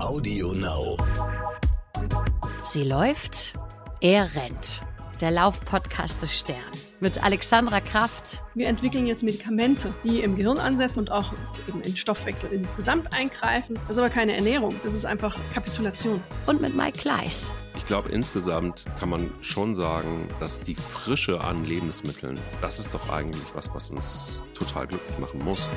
[0.00, 0.96] Audio Now.
[2.64, 3.52] Sie läuft,
[4.00, 4.82] er rennt.
[5.20, 6.56] Der Laufpodcast des Stern
[7.00, 8.42] mit Alexandra Kraft.
[8.54, 11.32] Wir entwickeln jetzt Medikamente, die im Gehirn ansetzen und auch
[11.68, 13.78] eben in Stoffwechsel insgesamt eingreifen.
[13.86, 16.22] Das ist aber keine Ernährung, das ist einfach Kapitulation.
[16.46, 17.52] Und mit Mike Kleiss.
[17.76, 23.08] Ich glaube, insgesamt kann man schon sagen, dass die Frische an Lebensmitteln, das ist doch
[23.08, 25.68] eigentlich was, was uns total glücklich machen muss.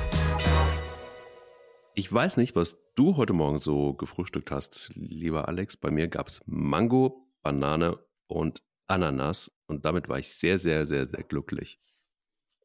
[1.94, 5.76] Ich weiß nicht, was du heute Morgen so gefrühstückt hast, lieber Alex.
[5.76, 11.04] Bei mir gab es Mango, Banane und Ananas und damit war ich sehr, sehr, sehr,
[11.06, 11.78] sehr glücklich.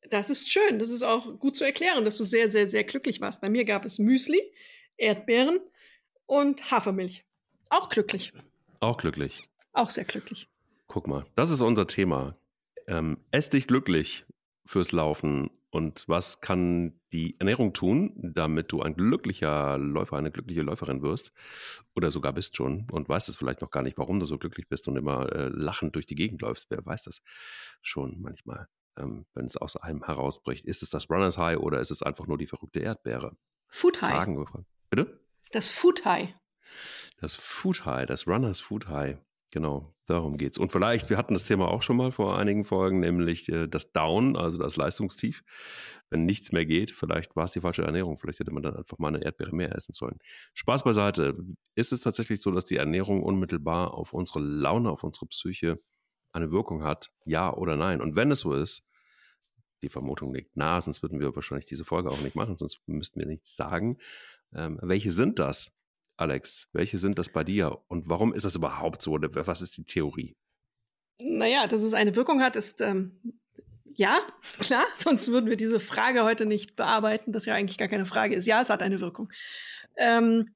[0.09, 0.79] Das ist schön.
[0.79, 3.41] Das ist auch gut zu erklären, dass du sehr, sehr, sehr glücklich warst.
[3.41, 4.41] Bei mir gab es Müsli,
[4.95, 5.59] Erdbeeren
[6.25, 7.25] und Hafermilch.
[7.69, 8.31] Auch glücklich.
[8.79, 9.43] Auch glücklich.
[9.73, 10.47] Auch sehr glücklich.
[10.87, 12.37] Guck mal, das ist unser Thema.
[12.87, 14.25] Ähm, ess dich glücklich
[14.65, 20.61] fürs Laufen und was kann die Ernährung tun, damit du ein glücklicher Läufer, eine glückliche
[20.61, 21.33] Läuferin wirst
[21.95, 24.69] oder sogar bist schon und weißt es vielleicht noch gar nicht, warum du so glücklich
[24.69, 26.69] bist und immer äh, lachend durch die Gegend läufst.
[26.69, 27.21] Wer weiß das
[27.81, 30.65] schon manchmal, ähm, wenn es aus einem herausbricht.
[30.65, 33.35] Ist es das Runners High oder ist es einfach nur die verrückte Erdbeere?
[33.67, 34.15] Food High.
[34.15, 34.65] Fragen.
[34.89, 35.19] Bitte?
[35.51, 36.33] Das Food High.
[37.19, 39.17] Das Food High, das Runners Food High.
[39.51, 40.57] Genau, darum geht's.
[40.57, 43.93] Und vielleicht, wir hatten das Thema auch schon mal vor einigen Folgen, nämlich äh, das
[43.93, 45.43] Down, also das Leistungstief.
[46.09, 48.97] Wenn nichts mehr geht, vielleicht war es die falsche Ernährung, vielleicht hätte man dann einfach
[48.97, 50.19] mal eine Erdbeere mehr essen sollen.
[50.53, 51.37] Spaß beiseite.
[51.75, 55.79] Ist es tatsächlich so, dass die Ernährung unmittelbar auf unsere Laune, auf unsere Psyche
[56.33, 57.11] eine Wirkung hat?
[57.25, 58.01] Ja oder nein?
[58.01, 58.85] Und wenn es so ist,
[59.81, 63.19] die Vermutung liegt nahe, sonst würden wir wahrscheinlich diese Folge auch nicht machen, sonst müssten
[63.19, 63.97] wir nichts sagen.
[64.53, 65.73] Ähm, welche sind das?
[66.17, 69.13] Alex, welche sind das bei dir und warum ist das überhaupt so?
[69.21, 70.35] Was ist die Theorie?
[71.19, 73.39] Naja, dass es eine Wirkung hat, ist ähm,
[73.93, 74.21] ja,
[74.59, 78.35] klar, sonst würden wir diese Frage heute nicht bearbeiten, das ja eigentlich gar keine Frage
[78.35, 78.47] ist.
[78.47, 79.31] Ja, es hat eine Wirkung.
[79.95, 80.55] Ähm,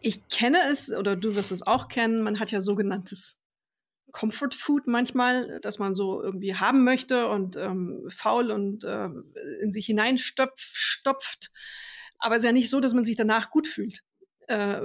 [0.00, 3.38] ich kenne es, oder du wirst es auch kennen, man hat ja sogenanntes
[4.10, 9.08] Comfort Food manchmal, das man so irgendwie haben möchte und ähm, faul und äh,
[9.62, 11.50] in sich hineinstopft.
[12.18, 14.02] Aber es ist ja nicht so, dass man sich danach gut fühlt
[14.48, 14.80] äh,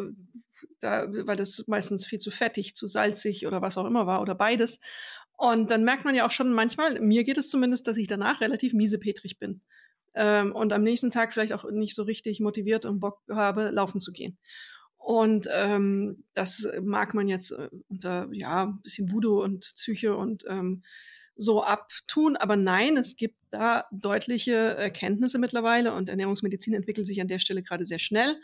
[0.80, 4.36] da, weil das meistens viel zu fettig, zu salzig oder was auch immer war oder
[4.36, 4.80] beides.
[5.38, 8.42] Und dann merkt man ja auch schon manchmal, mir geht es zumindest, dass ich danach
[8.42, 9.62] relativ miesepetrig bin.
[10.16, 14.00] Ähm, und am nächsten Tag vielleicht auch nicht so richtig motiviert und Bock habe, laufen
[14.00, 14.38] zu gehen.
[14.98, 20.44] Und ähm, das mag man jetzt äh, unter ja ein bisschen Voodoo und Psyche und
[20.48, 20.84] ähm,
[21.36, 22.36] so abtun.
[22.36, 27.62] Aber nein, es gibt da deutliche Erkenntnisse mittlerweile und Ernährungsmedizin entwickelt sich an der Stelle
[27.62, 28.36] gerade sehr schnell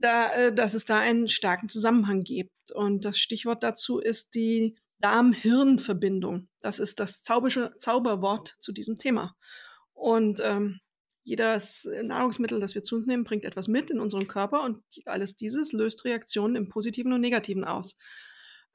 [0.00, 2.72] da, äh, dass es da einen starken Zusammenhang gibt.
[2.72, 6.48] Und das Stichwort dazu ist die Darm-Hirn-Verbindung.
[6.60, 9.34] Das ist das zaubische Zauberwort zu diesem Thema.
[9.92, 10.80] Und ähm,
[11.22, 15.36] jedes Nahrungsmittel, das wir zu uns nehmen, bringt etwas mit in unserem Körper und alles
[15.36, 17.96] dieses löst Reaktionen im Positiven und Negativen aus.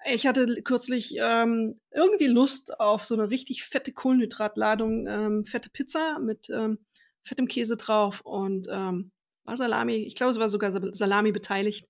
[0.08, 6.20] Ich hatte kürzlich ähm, irgendwie Lust auf so eine richtig fette Kohlenhydratladung, ähm, fette Pizza
[6.20, 6.80] mit ähm,
[7.24, 9.12] fettem Käse drauf und ähm,
[9.46, 11.88] war Salami, ich glaube, es war sogar Salami beteiligt.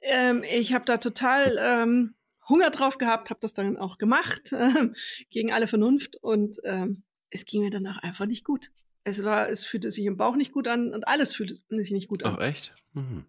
[0.00, 2.14] Ähm, ich habe da total ähm,
[2.48, 4.90] Hunger drauf gehabt, habe das dann auch gemacht, äh,
[5.30, 8.70] gegen alle Vernunft und ähm, es ging mir danach einfach nicht gut.
[9.04, 12.08] Es war, es fühlte sich im Bauch nicht gut an und alles fühlte sich nicht
[12.08, 12.36] gut an.
[12.36, 12.74] Ach echt?
[12.92, 13.26] Mhm.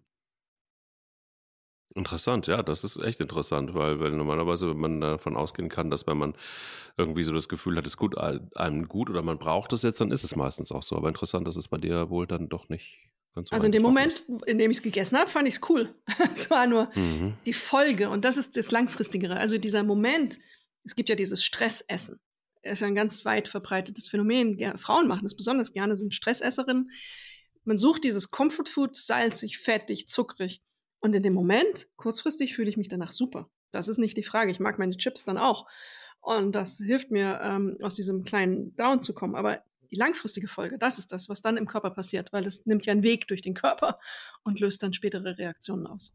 [1.94, 6.06] Interessant, ja, das ist echt interessant, weil, weil normalerweise, wenn man davon ausgehen kann, dass
[6.06, 6.36] wenn man
[6.98, 10.10] irgendwie so das Gefühl hat, es gut einem gut oder man braucht es jetzt, dann
[10.10, 10.94] ist es meistens auch so.
[10.96, 13.10] Aber interessant, dass es bei dir wohl dann doch nicht
[13.44, 15.94] so also in dem Moment, in dem ich es gegessen habe, fand ich es cool.
[16.32, 17.34] es war nur mhm.
[17.44, 19.36] die Folge und das ist das Langfristigere.
[19.36, 20.38] Also dieser Moment,
[20.84, 22.20] es gibt ja dieses Stressessen.
[22.62, 24.58] Es ist ja ein ganz weit verbreitetes Phänomen.
[24.58, 26.90] Ja, Frauen machen das besonders gerne, sind Stressesserinnen.
[27.64, 30.62] Man sucht dieses Comfort Food, salzig, fettig, zuckrig.
[31.00, 33.50] Und in dem Moment, kurzfristig, fühle ich mich danach super.
[33.70, 34.50] Das ist nicht die Frage.
[34.50, 35.66] Ich mag meine Chips dann auch.
[36.20, 39.36] Und das hilft mir, ähm, aus diesem kleinen Down zu kommen.
[39.36, 42.86] Aber die langfristige Folge, das ist das, was dann im Körper passiert, weil es nimmt
[42.86, 43.98] ja einen Weg durch den Körper
[44.42, 46.12] und löst dann spätere Reaktionen aus.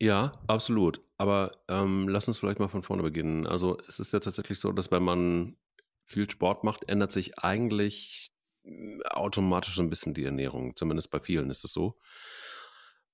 [0.00, 1.00] Ja, absolut.
[1.16, 3.46] Aber ähm, lass uns vielleicht mal von vorne beginnen.
[3.46, 5.56] Also es ist ja tatsächlich so, dass wenn man
[6.04, 8.32] viel Sport macht, ändert sich eigentlich
[8.64, 10.76] äh, automatisch so ein bisschen die Ernährung.
[10.76, 11.98] Zumindest bei vielen ist es so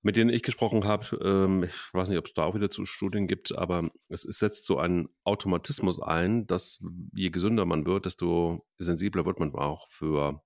[0.05, 2.85] mit denen ich gesprochen habe, ähm, ich weiß nicht, ob es da auch wieder zu
[2.85, 6.79] Studien gibt, aber es, es, setzt so einen Automatismus ein, dass
[7.15, 10.43] je gesünder man wird, desto sensibler wird man auch für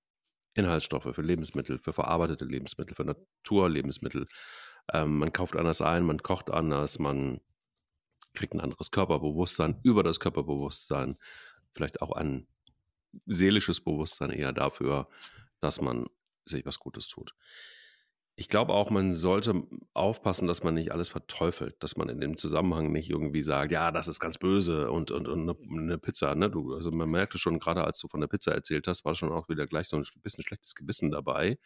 [0.54, 4.28] Inhaltsstoffe, für Lebensmittel, für verarbeitete Lebensmittel, für Naturlebensmittel.
[4.92, 7.40] Ähm, man kauft anders ein, man kocht anders, man
[8.34, 11.18] kriegt ein anderes Körperbewusstsein über das Körperbewusstsein,
[11.72, 12.46] vielleicht auch ein
[13.26, 15.08] seelisches Bewusstsein eher dafür,
[15.60, 16.06] dass man
[16.44, 17.34] sich was Gutes tut.
[18.40, 19.64] Ich glaube auch, man sollte
[19.94, 23.90] aufpassen, dass man nicht alles verteufelt, dass man in dem Zusammenhang nicht irgendwie sagt, ja,
[23.90, 26.36] das ist ganz böse und, und, und eine Pizza.
[26.36, 26.48] Ne?
[26.48, 29.32] Du, also man merkte schon, gerade als du von der Pizza erzählt hast, war schon
[29.32, 31.58] auch wieder gleich so ein bisschen schlechtes Gewissen dabei.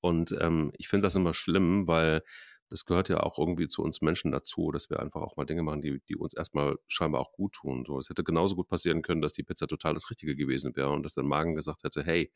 [0.00, 2.22] Und ähm, ich finde das immer schlimm, weil
[2.70, 5.64] das gehört ja auch irgendwie zu uns Menschen dazu, dass wir einfach auch mal Dinge
[5.64, 7.84] machen, die, die uns erstmal scheinbar auch gut tun.
[7.84, 10.90] So, es hätte genauso gut passieren können, dass die Pizza total das Richtige gewesen wäre
[10.90, 12.32] und dass der Magen gesagt hätte, hey,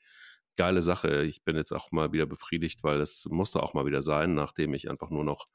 [0.56, 1.22] geile Sache.
[1.22, 4.75] Ich bin jetzt auch mal wieder befriedigt, weil es musste auch mal wieder sein, nachdem
[4.75, 5.46] ich einfach nur noch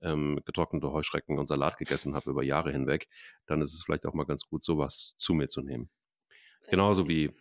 [0.00, 3.08] ähm, getrocknete Heuschrecken und Salat gegessen habe über Jahre hinweg.
[3.46, 5.90] Dann ist es vielleicht auch mal ganz gut, sowas zu mir zu nehmen.
[6.70, 7.32] Genauso wie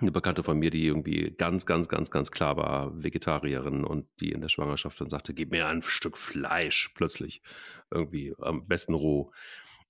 [0.00, 4.32] eine Bekannte von mir, die irgendwie ganz, ganz, ganz, ganz klar war Vegetarierin und die
[4.32, 7.42] in der Schwangerschaft dann sagte, gib mir ein Stück Fleisch plötzlich.
[7.90, 9.30] Irgendwie am besten roh.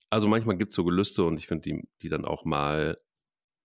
[0.09, 2.95] Also manchmal gibt es so Gelüste und ich finde die, die dann auch mal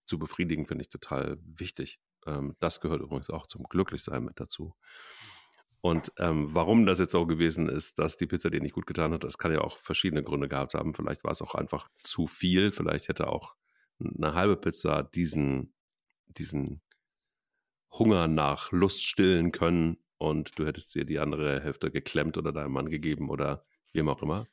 [0.06, 2.00] zu befriedigen, finde ich total wichtig.
[2.26, 4.74] Ähm, das gehört übrigens auch zum Glücklichsein mit dazu.
[5.82, 9.12] Und ähm, warum das jetzt so gewesen ist, dass die Pizza dir nicht gut getan
[9.12, 10.94] hat, das kann ja auch verschiedene Gründe gehabt haben.
[10.94, 12.70] Vielleicht war es auch einfach zu viel.
[12.70, 13.54] Vielleicht hätte auch
[13.98, 15.72] eine halbe Pizza diesen,
[16.38, 16.82] diesen
[17.92, 22.72] Hunger nach Lust stillen können und du hättest dir die andere Hälfte geklemmt oder deinem
[22.72, 24.46] Mann gegeben oder wem auch immer.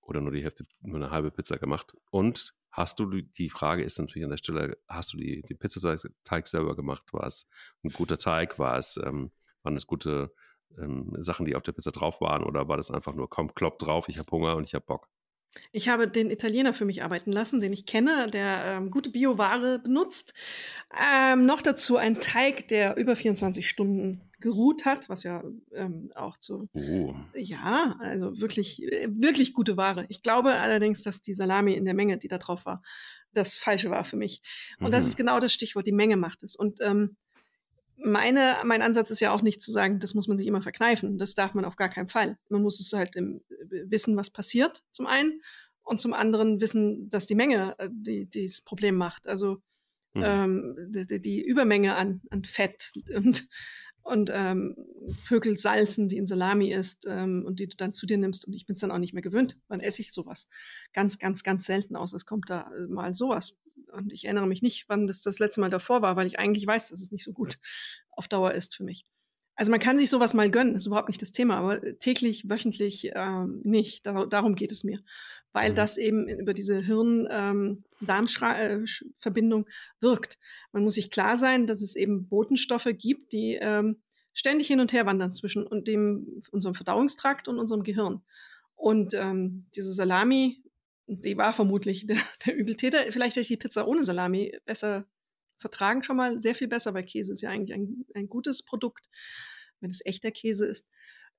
[0.00, 1.94] Oder nur die Hälfte, nur eine halbe Pizza gemacht.
[2.10, 6.48] Und Hast du die Frage ist natürlich an der Stelle, hast du die, die Pizzateig
[6.48, 7.04] selber gemacht?
[7.12, 7.48] War es
[7.84, 8.58] ein guter Teig?
[8.58, 9.30] War es, ähm,
[9.62, 10.34] waren es gute
[10.76, 12.42] ähm, Sachen, die auf der Pizza drauf waren?
[12.42, 15.08] Oder war das einfach nur, komm, klopp drauf, ich habe Hunger und ich habe Bock?
[15.72, 19.78] Ich habe den Italiener für mich arbeiten lassen, den ich kenne, der ähm, gute Bioware
[19.78, 20.34] benutzt.
[20.98, 25.42] Ähm, noch dazu ein Teig, der über 24 Stunden geruht hat, was ja
[25.72, 26.68] ähm, auch zu.
[26.74, 27.14] Oh.
[27.34, 30.06] Ja, also wirklich, wirklich gute Ware.
[30.08, 32.82] Ich glaube allerdings, dass die Salami in der Menge, die da drauf war,
[33.32, 34.42] das Falsche war für mich.
[34.78, 34.92] Und mhm.
[34.92, 36.56] das ist genau das Stichwort, die Menge macht es.
[36.56, 37.16] Und ähm,
[37.96, 41.18] meine, mein Ansatz ist ja auch nicht zu sagen, das muss man sich immer verkneifen.
[41.18, 42.38] Das darf man auf gar keinen Fall.
[42.48, 45.40] Man muss es halt im, äh, wissen, was passiert, zum einen.
[45.82, 49.28] Und zum anderen wissen, dass die Menge äh, die, dieses Problem macht.
[49.28, 49.62] Also
[50.14, 50.22] mhm.
[50.24, 53.48] ähm, die, die, Übermenge an, an Fett und
[54.04, 54.76] und ähm,
[55.26, 58.46] Pökelsalzen, die in Salami ist ähm, und die du dann zu dir nimmst.
[58.46, 59.58] Und ich bin es dann auch nicht mehr gewöhnt.
[59.68, 60.48] Wann esse ich sowas?
[60.92, 62.12] Ganz, ganz, ganz selten aus.
[62.12, 63.58] Es kommt da äh, mal sowas.
[63.94, 66.66] Und ich erinnere mich nicht, wann das das letzte Mal davor war, weil ich eigentlich
[66.66, 67.58] weiß, dass es nicht so gut
[68.10, 69.04] auf Dauer ist für mich.
[69.56, 73.12] Also man kann sich sowas mal gönnen, ist überhaupt nicht das Thema, aber täglich, wöchentlich
[73.14, 74.04] ähm, nicht.
[74.04, 75.00] Dar darum geht es mir
[75.54, 75.76] weil mhm.
[75.76, 80.38] das eben über diese Hirn-Darm-Verbindung ähm, wirkt.
[80.72, 84.02] Man muss sich klar sein, dass es eben Botenstoffe gibt, die ähm,
[84.34, 88.20] ständig hin und her wandern zwischen und dem, unserem Verdauungstrakt und unserem Gehirn.
[88.74, 90.62] Und ähm, diese Salami,
[91.06, 92.16] die war vermutlich der,
[92.46, 93.00] der Übeltäter.
[93.10, 95.06] Vielleicht hätte ich die Pizza ohne Salami besser
[95.58, 99.08] vertragen, schon mal sehr viel besser, weil Käse ist ja eigentlich ein, ein gutes Produkt,
[99.80, 100.88] wenn es echter Käse ist.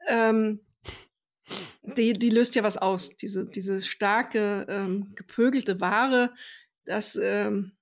[0.07, 0.61] Ähm,
[1.83, 3.17] die, die löst ja was aus.
[3.17, 6.33] Diese, diese starke, ähm, gepögelte Ware,
[6.85, 7.74] das ähm,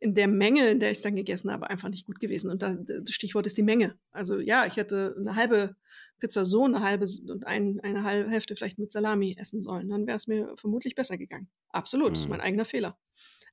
[0.00, 2.50] in der Menge, in der ich es dann gegessen habe, einfach nicht gut gewesen.
[2.50, 2.78] Und das,
[3.08, 3.98] Stichwort ist die Menge.
[4.10, 5.76] Also ja, ich hätte eine halbe
[6.18, 9.88] Pizza so, eine halbe und ein, eine halbe Hälfte vielleicht mit Salami essen sollen.
[9.88, 11.48] Dann wäre es mir vermutlich besser gegangen.
[11.70, 12.28] Absolut, mhm.
[12.28, 12.98] mein eigener Fehler.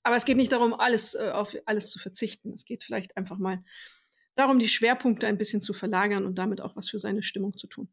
[0.04, 2.52] Aber es geht nicht darum, alles äh, auf alles zu verzichten.
[2.52, 3.64] Es geht vielleicht einfach mal
[4.36, 7.68] darum, die Schwerpunkte ein bisschen zu verlagern und damit auch was für seine Stimmung zu
[7.68, 7.88] tun.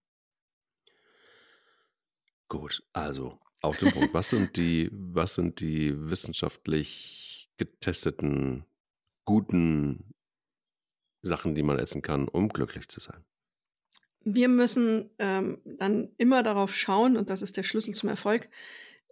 [2.48, 4.12] Gut, also auf den Punkt.
[4.12, 7.29] Was sind die, was sind die wissenschaftlich
[7.60, 8.64] getesteten
[9.24, 10.12] guten
[11.22, 13.22] Sachen, die man essen kann, um glücklich zu sein?
[14.22, 18.48] Wir müssen ähm, dann immer darauf schauen, und das ist der Schlüssel zum Erfolg,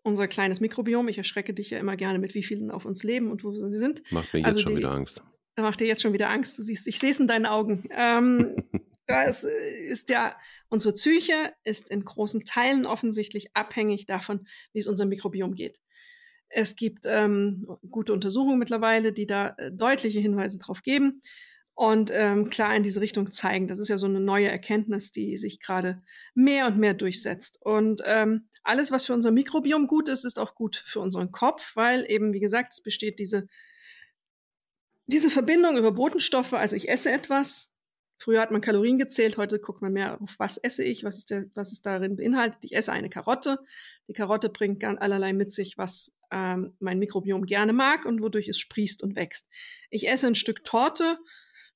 [0.03, 1.09] unser kleines Mikrobiom.
[1.09, 3.79] Ich erschrecke dich ja immer gerne mit, wie vielen auf uns leben und wo sie
[3.79, 4.03] sind.
[4.13, 5.23] Macht mir jetzt also schon die, wieder Angst.
[5.57, 6.59] Macht dir jetzt schon wieder Angst.
[6.59, 7.89] Du siehst, ich sehe es in deinen Augen.
[7.91, 8.57] Ähm,
[9.07, 10.35] das ist ja
[10.71, 15.81] Unsere Psyche ist in großen Teilen offensichtlich abhängig davon, wie es unserem Mikrobiom geht.
[16.49, 21.21] Es gibt ähm, gute Untersuchungen mittlerweile, die da äh, deutliche Hinweise drauf geben
[21.79, 23.69] und ähm, klar in diese Richtung zeigen.
[23.69, 26.03] Das ist ja so eine neue Erkenntnis, die sich gerade
[26.35, 27.59] mehr und mehr durchsetzt.
[27.63, 31.77] Und ähm, alles, was für unser Mikrobiom gut ist, ist auch gut für unseren Kopf,
[31.77, 33.47] weil eben, wie gesagt, es besteht diese,
[35.07, 36.53] diese Verbindung über Botenstoffe.
[36.53, 37.68] Also ich esse etwas,
[38.19, 41.31] Früher hat man Kalorien gezählt, heute guckt man mehr auf, was esse ich, was ist,
[41.31, 42.65] der, was ist darin beinhaltet.
[42.65, 43.61] Ich esse eine Karotte.
[44.09, 48.59] Die Karotte bringt allerlei mit sich, was ähm, mein Mikrobiom gerne mag und wodurch es
[48.59, 49.49] sprießt und wächst.
[49.91, 51.19] Ich esse ein Stück Torte,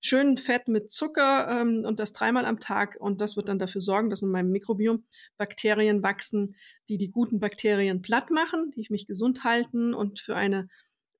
[0.00, 3.80] schön Fett mit Zucker ähm, und das dreimal am Tag und das wird dann dafür
[3.80, 5.04] sorgen, dass in meinem Mikrobiom
[5.36, 6.56] Bakterien wachsen,
[6.88, 10.68] die die guten Bakterien platt machen, die mich gesund halten und für eine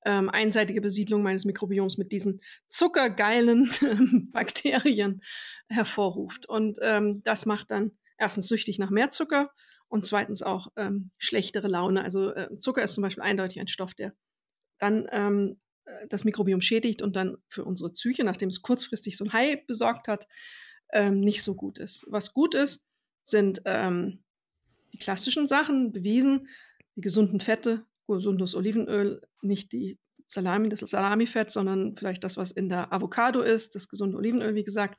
[0.05, 3.71] ähm, einseitige Besiedlung meines Mikrobioms mit diesen zuckergeilen
[4.33, 5.23] Bakterien
[5.69, 6.47] hervorruft.
[6.47, 9.51] Und ähm, das macht dann erstens süchtig nach mehr Zucker
[9.89, 12.03] und zweitens auch ähm, schlechtere Laune.
[12.03, 14.15] Also äh, Zucker ist zum Beispiel eindeutig ein Stoff, der
[14.79, 19.25] dann ähm, äh, das Mikrobiom schädigt und dann für unsere Psyche, nachdem es kurzfristig so
[19.25, 20.27] ein High besorgt hat,
[20.93, 22.07] ähm, nicht so gut ist.
[22.09, 22.87] Was gut ist,
[23.23, 24.23] sind ähm,
[24.93, 26.49] die klassischen Sachen, bewiesen,
[26.97, 32.69] die gesunden Fette, gesundes Olivenöl, nicht die Salami, das Salamifett, sondern vielleicht das, was in
[32.69, 34.99] der Avocado ist, das gesunde Olivenöl, wie gesagt.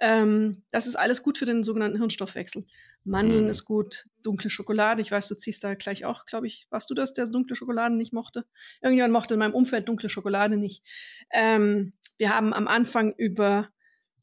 [0.00, 2.66] Ähm, das ist alles gut für den sogenannten Hirnstoffwechsel.
[3.04, 3.50] Mandeln mhm.
[3.50, 5.02] ist gut, dunkle Schokolade.
[5.02, 7.94] Ich weiß, du ziehst da gleich auch, glaube ich, warst du das, der dunkle Schokolade
[7.94, 8.46] nicht mochte?
[8.80, 10.82] Irgendjemand mochte in meinem Umfeld dunkle Schokolade nicht.
[11.30, 13.68] Ähm, wir haben am Anfang über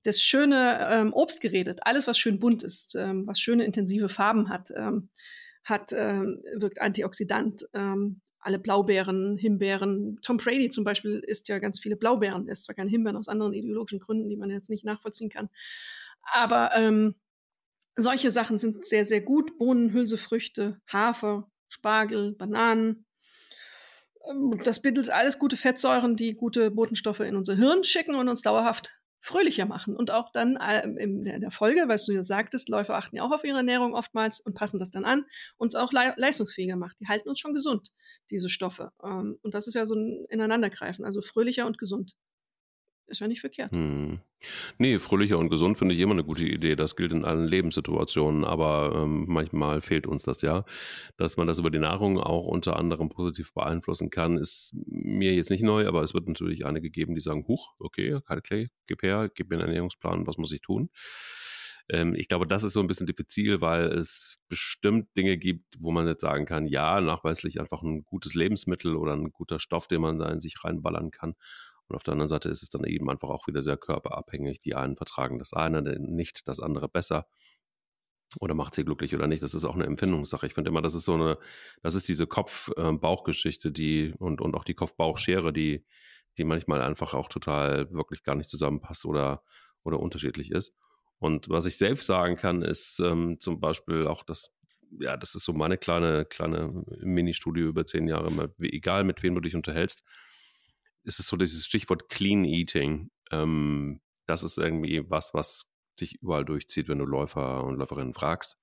[0.04, 1.82] das schöne ähm, Obst geredet.
[1.84, 5.10] Alles, was schön bunt ist, ähm, was schöne intensive Farben hat, ähm,
[5.64, 7.68] hat ähm, wirkt antioxidant.
[7.74, 10.20] Ähm, alle Blaubeeren, Himbeeren.
[10.22, 12.48] Tom Brady zum Beispiel isst ja ganz viele Blaubeeren.
[12.48, 15.50] Er isst zwar keine Himbeeren aus anderen ideologischen Gründen, die man jetzt nicht nachvollziehen kann.
[16.24, 17.16] Aber ähm,
[17.96, 19.58] solche Sachen sind sehr, sehr gut.
[19.58, 23.06] Bohnen, Hülsefrüchte, Hafer, Spargel, Bananen.
[24.64, 29.01] Das bildet alles gute Fettsäuren, die gute Botenstoffe in unser Hirn schicken und uns dauerhaft
[29.22, 33.16] fröhlicher machen und auch dann äh, in der Folge, weil du ja sagtest, Läufer achten
[33.16, 35.26] ja auch auf ihre Ernährung oftmals und passen das dann an
[35.58, 37.00] und auch le leistungsfähiger macht.
[37.00, 37.92] Die halten uns schon gesund,
[38.32, 38.92] diese Stoffe.
[39.04, 42.16] Ähm, und das ist ja so ein Ineinandergreifen, also fröhlicher und gesund
[43.12, 43.72] ist ja nicht verkehrt.
[43.72, 44.20] Hm.
[44.80, 46.76] Nee, fröhlicher und gesund finde ich immer eine gute Idee.
[46.76, 50.66] Das gilt in allen Lebenssituationen, aber ähm, manchmal fehlt uns das ja.
[51.18, 55.52] Dass man das über die Nahrung auch unter anderem positiv beeinflussen kann, ist mir jetzt
[55.52, 59.04] nicht neu, aber es wird natürlich einige geben, die sagen, huch, okay, keine Clay, gib
[59.04, 60.90] her, gib mir einen Ernährungsplan, was muss ich tun?
[61.90, 65.92] Ähm, ich glaube, das ist so ein bisschen diffizil, weil es bestimmt Dinge gibt, wo
[65.92, 70.02] man jetzt sagen kann, ja, nachweislich einfach ein gutes Lebensmittel oder ein guter Stoff, den
[70.02, 71.36] man da in sich reinballern kann
[71.92, 74.62] und auf der anderen Seite ist es dann eben einfach auch wieder sehr körperabhängig.
[74.62, 77.28] Die einen vertragen das eine nicht, das andere besser.
[78.40, 79.44] Oder macht sie glücklich oder nicht.
[79.44, 80.48] Das ist auch eine Empfindungssache.
[80.48, 81.38] Ich finde immer, das ist so eine,
[81.84, 85.84] das ist diese Kopf-Bauch-Geschichte, ähm, die und, und auch die Kopf-Bauch-Schere, die,
[86.38, 89.44] die manchmal einfach auch total wirklich gar nicht zusammenpasst oder,
[89.84, 90.74] oder unterschiedlich ist.
[91.20, 94.50] Und was ich selbst sagen kann, ist ähm, zum Beispiel auch das,
[94.98, 99.42] ja, das ist so meine kleine, kleine Mini-Studie über zehn Jahre, egal mit wem du
[99.42, 100.06] dich unterhältst,
[101.04, 103.12] ist es so dieses Stichwort Clean Eating.
[103.32, 108.58] Ähm, das ist irgendwie was, was sich überall durchzieht, wenn du Läufer und Läuferinnen fragst,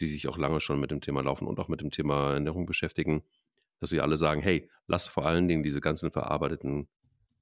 [0.00, 2.66] die sich auch lange schon mit dem Thema Laufen und auch mit dem Thema Ernährung
[2.66, 3.22] beschäftigen,
[3.80, 6.88] dass sie alle sagen, hey, lass vor allen Dingen diese ganzen verarbeiteten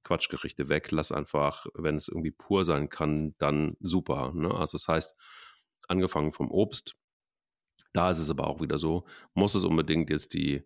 [0.03, 4.31] Quatschgerichte weg, lass einfach, wenn es irgendwie pur sein kann, dann super.
[4.33, 4.53] Ne?
[4.53, 5.15] Also das heißt,
[5.87, 6.95] angefangen vom Obst,
[7.93, 10.63] da ist es aber auch wieder so, muss es unbedingt jetzt die,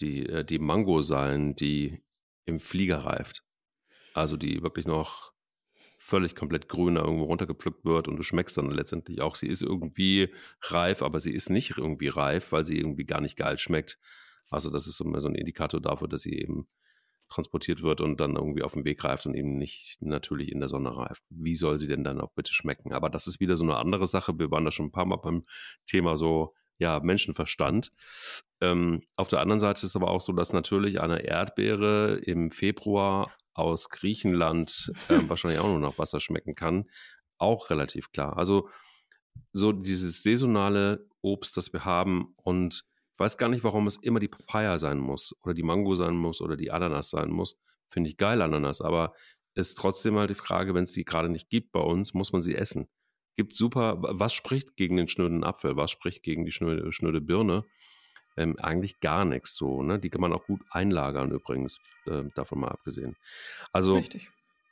[0.00, 2.02] die, äh, die Mango sein, die
[2.46, 3.44] im Flieger reift.
[4.12, 5.32] Also die wirklich noch
[5.98, 10.28] völlig komplett grün irgendwo runtergepflückt wird und du schmeckst dann letztendlich auch, sie ist irgendwie
[10.60, 13.98] reif, aber sie ist nicht irgendwie reif, weil sie irgendwie gar nicht geil schmeckt.
[14.50, 16.68] Also das ist so ein Indikator dafür, dass sie eben
[17.30, 20.68] transportiert wird und dann irgendwie auf dem Weg reift und eben nicht natürlich in der
[20.68, 21.22] Sonne reift.
[21.30, 22.92] Wie soll sie denn dann auch bitte schmecken?
[22.92, 24.38] Aber das ist wieder so eine andere Sache.
[24.38, 25.42] Wir waren da schon ein paar Mal beim
[25.86, 27.92] Thema so ja, Menschenverstand.
[28.60, 32.50] Ähm, auf der anderen Seite ist es aber auch so, dass natürlich eine Erdbeere im
[32.50, 36.88] Februar aus Griechenland äh, wahrscheinlich auch nur nach Wasser schmecken kann.
[37.38, 38.36] Auch relativ klar.
[38.36, 38.68] Also
[39.52, 44.18] so dieses saisonale Obst, das wir haben und ich weiß gar nicht, warum es immer
[44.18, 47.56] die Papaya sein muss oder die Mango sein muss oder die Ananas sein muss.
[47.88, 49.14] Finde ich geil, Ananas, aber
[49.54, 52.42] ist trotzdem halt die Frage, wenn es die gerade nicht gibt bei uns, muss man
[52.42, 52.88] sie essen
[53.36, 57.64] gibt super, was spricht gegen den schnöden Apfel, was spricht gegen die schnöde, schnöde Birne?
[58.36, 59.82] Ähm, eigentlich gar nichts so.
[59.82, 59.98] Ne?
[59.98, 63.16] Die kann man auch gut einlagern übrigens, äh, davon mal abgesehen.
[63.72, 64.02] Also,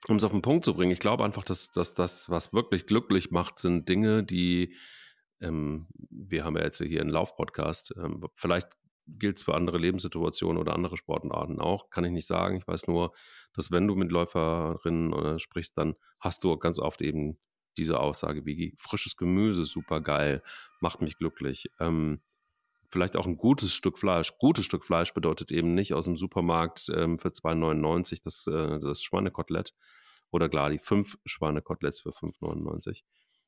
[0.09, 2.87] um es auf den Punkt zu bringen, ich glaube einfach, dass, dass das, was wirklich
[2.87, 4.75] glücklich macht, sind Dinge, die,
[5.40, 8.69] ähm, wir haben ja jetzt hier einen Lauf-Podcast, ähm, vielleicht
[9.07, 12.57] gilt es für andere Lebenssituationen oder andere Sportarten auch, kann ich nicht sagen.
[12.57, 13.12] Ich weiß nur,
[13.54, 17.38] dass wenn du mit Läuferinnen äh, sprichst, dann hast du ganz oft eben
[17.76, 20.43] diese Aussage wie frisches Gemüse, super geil,
[20.81, 21.71] macht mich glücklich.
[21.81, 22.21] Ähm,
[22.88, 24.37] vielleicht auch ein gutes Stück Fleisch.
[24.38, 29.02] Gutes Stück Fleisch bedeutet eben nicht aus dem Supermarkt ähm, für 2,99 das, äh, das
[29.02, 29.73] Schweinekotelett
[30.31, 33.02] oder klar die fünf Schweinekoteletts für 5,99,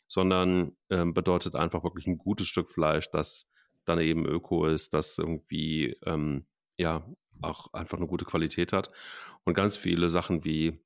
[0.09, 3.51] sondern ähm, bedeutet einfach wirklich ein gutes Stück Fleisch, das
[3.85, 6.47] dann eben öko ist, das irgendwie ähm,
[6.79, 7.07] ja
[7.43, 8.91] auch einfach eine gute Qualität hat
[9.45, 10.84] und ganz viele Sachen wie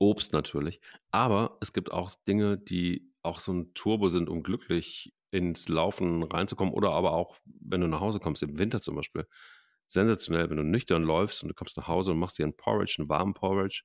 [0.00, 0.80] Obst natürlich.
[1.12, 6.22] Aber es gibt auch Dinge, die auch so ein Turbo sind, um glücklich ins Laufen
[6.22, 6.74] reinzukommen.
[6.74, 9.26] Oder aber auch, wenn du nach Hause kommst, im Winter zum Beispiel,
[9.86, 12.96] sensationell, wenn du nüchtern läufst und du kommst nach Hause und machst dir einen Porridge,
[12.98, 13.82] einen warmen Porridge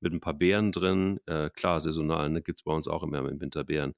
[0.00, 1.20] mit ein paar Beeren drin.
[1.26, 3.94] Äh, klar, saisonal, ne, gibt es bei uns auch immer im Winter Beeren.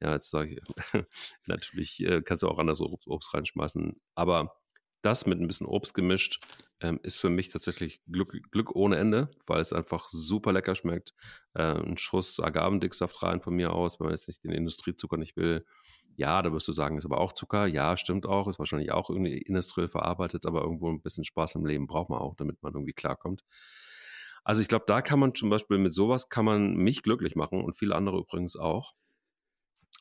[0.00, 0.60] Ja, jetzt sage ich,
[1.46, 4.52] natürlich äh, kannst du auch anders Obst, Obst reinschmeißen, aber
[5.02, 6.40] das mit ein bisschen Obst gemischt
[6.82, 11.14] ähm, ist für mich tatsächlich Glück, Glück, ohne Ende, weil es einfach super lecker schmeckt.
[11.54, 15.36] Äh, ein Schuss Agavendicksaft rein von mir aus, wenn man jetzt nicht den Industriezucker nicht
[15.36, 15.64] will.
[16.16, 17.66] Ja, da wirst du sagen, ist aber auch Zucker.
[17.66, 21.66] Ja, stimmt auch, ist wahrscheinlich auch irgendwie industriell verarbeitet, aber irgendwo ein bisschen Spaß im
[21.66, 23.42] Leben braucht man auch, damit man irgendwie klarkommt.
[24.44, 27.62] Also ich glaube, da kann man zum Beispiel mit sowas kann man mich glücklich machen
[27.62, 28.94] und viele andere übrigens auch.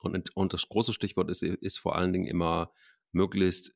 [0.01, 2.71] Und, und das große Stichwort ist, ist vor allen Dingen immer
[3.11, 3.75] möglichst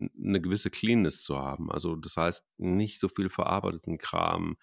[0.00, 1.70] eine gewisse Cleanness zu haben.
[1.70, 4.56] Also das heißt, nicht so viel verarbeiteten Kram,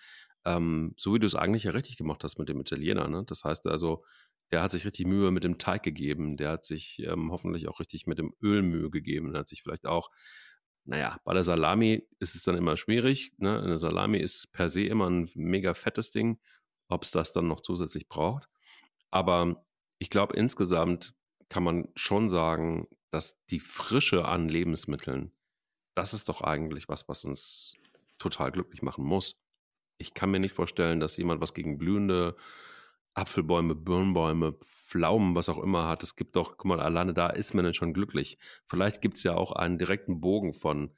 [0.46, 3.08] ähm, so wie du es eigentlich ja richtig gemacht hast mit dem Italiener.
[3.08, 3.24] Ne?
[3.28, 4.04] Das heißt also,
[4.52, 7.80] der hat sich richtig Mühe mit dem Teig gegeben, der hat sich ähm, hoffentlich auch
[7.80, 10.10] richtig mit dem Öl Mühe gegeben, der hat sich vielleicht auch,
[10.86, 13.34] naja, bei der Salami ist es dann immer schwierig.
[13.38, 13.62] Ne?
[13.62, 16.40] Eine Salami ist per se immer ein mega fettes Ding,
[16.88, 18.48] ob es das dann noch zusätzlich braucht.
[19.12, 19.66] Aber
[20.00, 21.14] ich glaube, insgesamt
[21.50, 25.32] kann man schon sagen, dass die Frische an Lebensmitteln,
[25.96, 27.76] das ist doch eigentlich was, was uns
[28.18, 29.40] total glücklich machen muss.
[29.98, 32.36] Ich kann mir nicht vorstellen, dass jemand was gegen blühende
[33.14, 36.04] Apfelbäume, Birnbäume, Pflaumen, was auch immer hat.
[36.04, 38.38] Es gibt doch, guck mal, alleine da ist man dann schon glücklich.
[38.66, 40.94] Vielleicht gibt es ja auch einen direkten Bogen von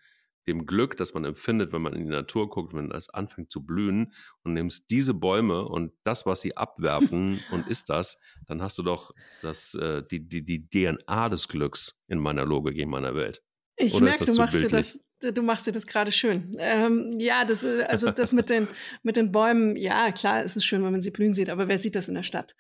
[0.50, 3.64] dem Glück, das man empfindet, wenn man in die Natur guckt, wenn es anfängt zu
[3.64, 4.14] blühen
[4.44, 8.84] und nimmst diese Bäume und das, was sie abwerfen und ist das, dann hast du
[8.84, 13.44] doch das, äh, die, die, die DNA des Glücks in meiner Logik, in meiner Welt.
[13.78, 16.56] Ich merke, du machst, dir das, du machst dir das gerade schön.
[16.60, 18.68] Ähm, ja, das, äh, also das mit den,
[19.04, 21.80] mit den Bäumen, ja, klar, es ist schön, wenn man sie blühen sieht, aber wer
[21.80, 22.56] sieht das in der Stadt?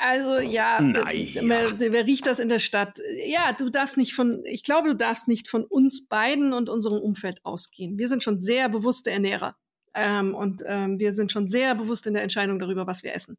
[0.00, 2.98] Also ja, wer, wer, riecht das in der Stadt?
[3.26, 6.98] Ja, du darfst nicht von, ich glaube, du darfst nicht von uns beiden und unserem
[6.98, 7.98] Umfeld ausgehen.
[7.98, 9.56] Wir sind schon sehr bewusste Ernährer.
[9.94, 13.38] Ähm, und ähm, wir sind schon sehr bewusst in der Entscheidung darüber, was wir essen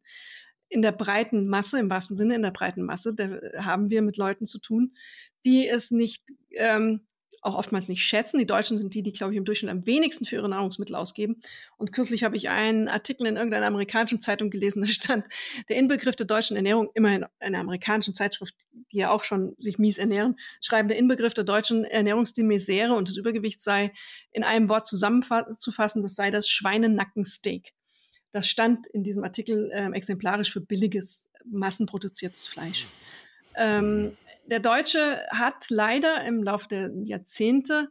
[0.69, 3.29] in der breiten Masse, im wahrsten Sinne in der breiten Masse, da
[3.63, 4.93] haben wir mit Leuten zu tun,
[5.45, 7.07] die es nicht, ähm,
[7.41, 8.39] auch oftmals nicht schätzen.
[8.39, 11.41] Die Deutschen sind die, die, glaube ich, im Durchschnitt am wenigsten für ihre Nahrungsmittel ausgeben.
[11.77, 15.25] Und kürzlich habe ich einen Artikel in irgendeiner amerikanischen Zeitung gelesen, da stand,
[15.69, 18.55] der Inbegriff der deutschen Ernährung, immerhin eine amerikanische Zeitschrift,
[18.91, 23.09] die ja auch schon sich mies ernähren, schreiben, der Inbegriff der deutschen Ernährungsstil Misere und
[23.09, 23.89] das Übergewicht sei
[24.31, 27.73] in einem Wort zusammenzufassen, das sei das Schweinenackensteak.
[28.31, 32.85] Das stand in diesem Artikel äh, exemplarisch für billiges, massenproduziertes Fleisch.
[33.55, 34.15] Ähm,
[34.47, 37.89] der Deutsche hat leider im Laufe der Jahrzehnte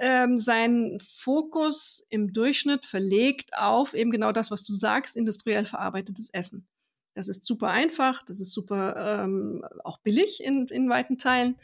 [0.00, 6.30] ähm, seinen Fokus im Durchschnitt verlegt auf eben genau das, was du sagst, industriell verarbeitetes
[6.30, 6.66] Essen.
[7.14, 11.56] Das ist super einfach, das ist super ähm, auch billig in, in weiten Teilen.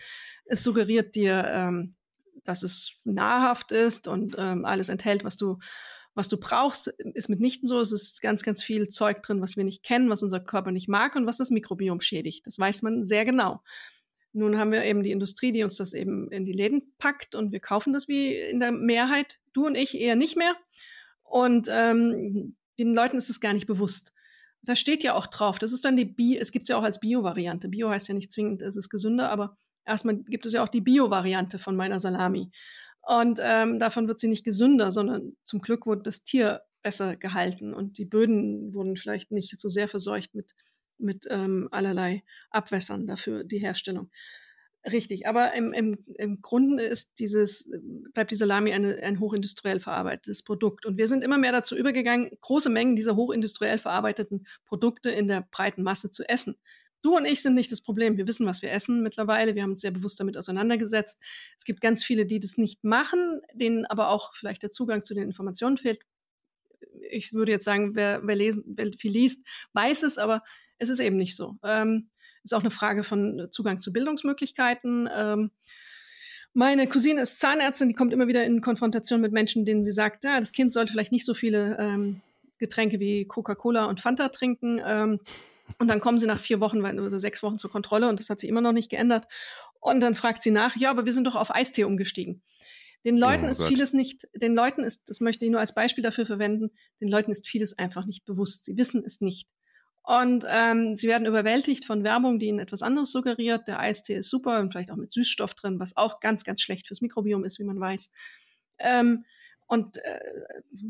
[0.45, 1.95] Es suggeriert dir, ähm,
[2.45, 5.59] dass es nahrhaft ist und ähm, alles enthält, was du
[6.15, 7.81] was du brauchst, ist mitnichten so.
[7.81, 10.89] Es ist ganz, ganz viel Zeug drin, was wir nicht kennen, was unser Körper nicht
[10.89, 12.45] mag und was das Mikrobiom schädigt.
[12.45, 13.63] Das weiß man sehr genau.
[14.33, 17.53] Nun haben wir eben die Industrie, die uns das eben in die Läden packt und
[17.53, 19.41] wir kaufen das wie in der Mehrheit.
[19.53, 20.55] Du und ich eher nicht mehr.
[21.23, 24.13] Und ähm, den Leuten ist es gar nicht bewusst.
[24.63, 25.59] Da steht ja auch drauf.
[25.59, 27.69] Das ist dann die Bio, es gibt es ja auch als Bio-Variante.
[27.69, 30.81] Bio heißt ja nicht zwingend, es ist gesünder, aber erstmal gibt es ja auch die
[30.81, 32.51] Bio-Variante von meiner Salami.
[33.01, 37.75] Und ähm, davon wird sie nicht gesünder, sondern zum Glück wurde das Tier besser gehalten
[37.75, 40.55] und die Böden wurden vielleicht nicht so sehr verseucht mit,
[40.99, 44.11] mit ähm, allerlei Abwässern dafür, die Herstellung.
[44.91, 47.71] Richtig, aber im, im, im Grunde ist dieses,
[48.15, 50.87] bleibt die Salami eine, ein hochindustriell verarbeitetes Produkt.
[50.87, 55.47] Und wir sind immer mehr dazu übergegangen, große Mengen dieser hochindustriell verarbeiteten Produkte in der
[55.51, 56.57] breiten Masse zu essen.
[57.03, 58.17] Du und ich sind nicht das Problem.
[58.17, 59.55] Wir wissen, was wir essen mittlerweile.
[59.55, 61.21] Wir haben uns sehr bewusst damit auseinandergesetzt.
[61.57, 65.15] Es gibt ganz viele, die das nicht machen, denen aber auch vielleicht der Zugang zu
[65.15, 66.01] den Informationen fehlt.
[67.11, 70.43] Ich würde jetzt sagen, wer, wer, lesen, wer viel liest, weiß es, aber
[70.79, 71.57] es ist eben nicht so.
[71.63, 72.09] Ähm,
[72.45, 75.09] ist auch eine Frage von Zugang zu Bildungsmöglichkeiten.
[75.15, 75.51] Ähm,
[76.55, 80.25] meine Cousine ist Zahnärztin, die kommt immer wieder in Konfrontation mit Menschen, denen sie sagt,
[80.25, 82.21] ja, das Kind sollte vielleicht nicht so viele ähm,
[82.59, 84.81] Getränke wie Coca-Cola und Fanta trinken.
[84.85, 85.21] Ähm,
[85.79, 88.41] und dann kommen sie nach vier Wochen oder sechs Wochen zur Kontrolle und das hat
[88.41, 89.27] sich immer noch nicht geändert.
[89.81, 92.43] Und dann fragt sie nach, ja, aber wir sind doch auf Eistee umgestiegen.
[93.05, 93.69] Den Leuten oh, ist Gott.
[93.69, 97.31] vieles nicht, den Leuten ist, das möchte ich nur als Beispiel dafür verwenden, den Leuten
[97.31, 98.65] ist vieles einfach nicht bewusst.
[98.65, 99.49] Sie wissen es nicht.
[100.09, 103.69] Und ähm, sie werden überwältigt von Werbung, die ihnen etwas anderes suggeriert.
[103.69, 106.87] Der Eistee ist super und vielleicht auch mit Süßstoff drin, was auch ganz, ganz schlecht
[106.87, 108.11] fürs Mikrobiom ist, wie man weiß.
[108.79, 109.27] Ähm,
[109.67, 110.21] und äh,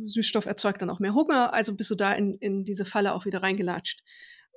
[0.06, 3.24] Süßstoff erzeugt dann auch mehr Hunger, also bist du da in, in diese Falle auch
[3.24, 4.04] wieder reingelatscht.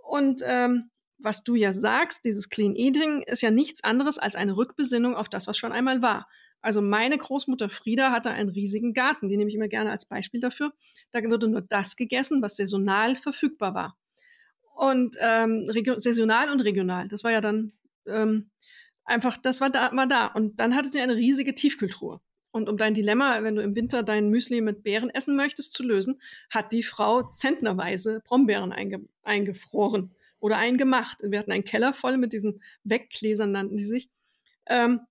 [0.04, 4.58] Und ähm, was du ja sagst, dieses Clean Eating ist ja nichts anderes als eine
[4.58, 6.28] Rückbesinnung auf das, was schon einmal war.
[6.62, 10.40] Also meine Großmutter Frieda hatte einen riesigen Garten, die nehme ich immer gerne als Beispiel
[10.40, 10.72] dafür.
[11.10, 13.98] Da wurde nur das gegessen, was saisonal verfügbar war.
[14.82, 17.08] Und ähm, saisonal und regional.
[17.08, 17.72] Das war ja dann
[18.08, 18.50] ähm,
[19.06, 20.26] einfach, das war da, war da.
[20.26, 22.20] Und dann hatte sie eine riesige Tiefkühltruhe.
[22.50, 25.84] Und um dein Dilemma, wenn du im Winter dein Müsli mit Beeren essen möchtest, zu
[25.84, 31.20] lösen, hat die Frau zentnerweise Brombeeren einge eingefroren oder eingemacht.
[31.22, 34.10] Wir hatten einen Keller voll mit diesen Weggläsern, nannten die sich.
[34.66, 35.02] Ähm,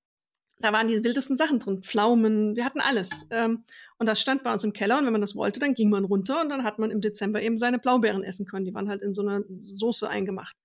[0.58, 3.24] da waren die wildesten Sachen drin, Pflaumen, wir hatten alles.
[3.30, 3.62] Ähm,
[4.00, 6.06] und das stand bei uns im Keller und wenn man das wollte, dann ging man
[6.06, 8.64] runter und dann hat man im Dezember eben seine Blaubeeren essen können.
[8.64, 10.56] Die waren halt in so einer Soße eingemacht.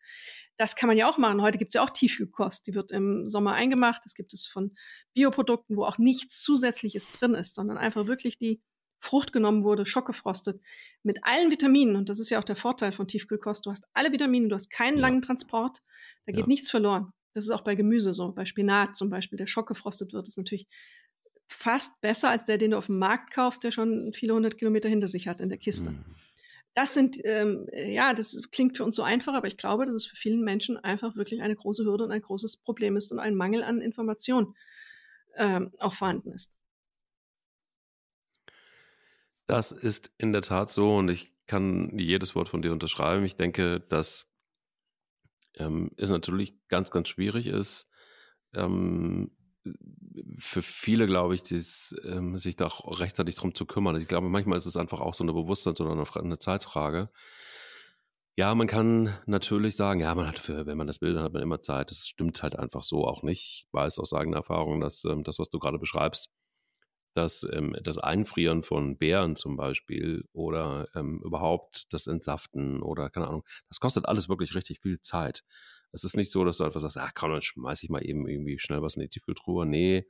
[0.56, 1.42] Das kann man ja auch machen.
[1.42, 2.66] Heute gibt es ja auch Tiefkühlkost.
[2.66, 4.04] Die wird im Sommer eingemacht.
[4.06, 4.74] Das gibt es von
[5.14, 8.62] Bioprodukten, wo auch nichts Zusätzliches drin ist, sondern einfach wirklich die
[9.02, 10.62] Frucht genommen wurde, schockgefrostet,
[11.04, 11.98] mit allen Vitaminen.
[11.98, 13.66] Und das ist ja auch der Vorteil von Tiefkühlkost.
[13.66, 15.02] Du hast alle Vitamine, du hast keinen ja.
[15.02, 15.80] langen Transport,
[16.26, 16.48] da geht ja.
[16.48, 17.12] nichts verloren.
[17.34, 18.32] Das ist auch bei Gemüse so.
[18.32, 20.68] Bei Spinat zum Beispiel, der schockgefrostet wird, ist natürlich
[21.48, 24.90] fast besser als der, den du auf dem Markt kaufst, der schon viele hundert Kilometer
[24.90, 25.92] hinter sich hat in der Kiste.
[25.92, 26.04] Mhm
[26.76, 30.06] das sind, ähm, ja, das klingt für uns so einfach, aber ich glaube, dass es
[30.06, 33.34] für vielen Menschen einfach wirklich eine große Hürde und ein großes Problem ist und ein
[33.34, 34.56] Mangel an Information
[35.38, 36.58] ähm, auch vorhanden ist.
[39.48, 43.24] Das ist in der Tat so und ich kann jedes Wort von dir unterschreiben.
[43.24, 44.34] Ich denke, dass
[45.54, 47.90] ähm, es natürlich ganz, ganz schwierig ist,
[48.54, 49.32] ähm,
[50.38, 53.96] für viele, glaube ich, dies, ähm, sich da auch rechtzeitig drum zu kümmern.
[53.98, 57.10] Ich glaube, manchmal ist es einfach auch so eine Bewusstseins- oder eine, eine Zeitfrage.
[58.38, 61.34] Ja, man kann natürlich sagen, ja, man hat für, wenn man das will, dann hat
[61.34, 61.90] man immer Zeit.
[61.90, 63.42] Das stimmt halt einfach so auch nicht.
[63.42, 66.30] Ich weiß aus eigener Erfahrung, dass ähm, das, was du gerade beschreibst,
[67.14, 73.28] dass ähm, das Einfrieren von Beeren zum Beispiel oder ähm, überhaupt das Entsaften oder keine
[73.28, 75.44] Ahnung, das kostet alles wirklich richtig viel Zeit.
[75.96, 78.28] Es ist nicht so, dass du einfach sagst, ach komm, dann schmeiß ich mal eben
[78.28, 79.66] irgendwie schnell was in die Tiefkühltruhe.
[79.66, 80.06] Nee,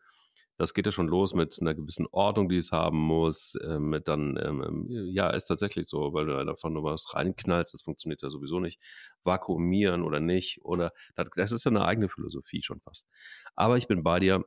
[0.58, 3.56] das geht ja schon los mit einer gewissen Ordnung, die es haben muss.
[3.56, 7.74] Äh, mit dann, ähm, ähm, ja, ist tatsächlich so, weil du davon nur was reinknallst,
[7.74, 8.82] das funktioniert ja sowieso nicht.
[9.24, 10.63] Vakuumieren oder nicht.
[10.63, 10.91] Oder
[11.36, 13.08] das ist ja eine eigene Philosophie schon fast.
[13.56, 14.43] Aber ich bin bei dir.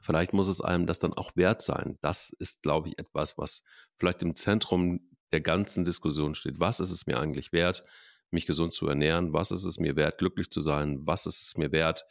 [0.00, 1.98] Vielleicht muss es einem das dann auch wert sein.
[2.00, 3.62] Das ist, glaube ich, etwas, was
[3.98, 5.00] vielleicht im Zentrum
[5.32, 6.58] der ganzen Diskussion steht.
[6.58, 7.84] Was ist es mir eigentlich wert?
[8.30, 9.32] Mich gesund zu ernähren?
[9.32, 11.00] Was ist es mir wert, glücklich zu sein?
[11.06, 12.04] Was ist es mir wert,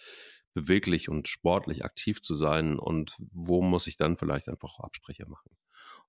[0.54, 2.80] beweglich und sportlich aktiv zu sein?
[2.80, 5.51] Und wo muss ich dann vielleicht einfach Absprecher machen?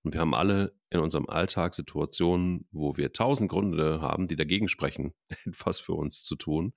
[0.03, 4.69] Und wir haben alle in unserem Alltag Situationen, wo wir tausend Gründe haben, die dagegen
[4.69, 5.15] sprechen,
[5.45, 6.75] etwas für uns zu tun.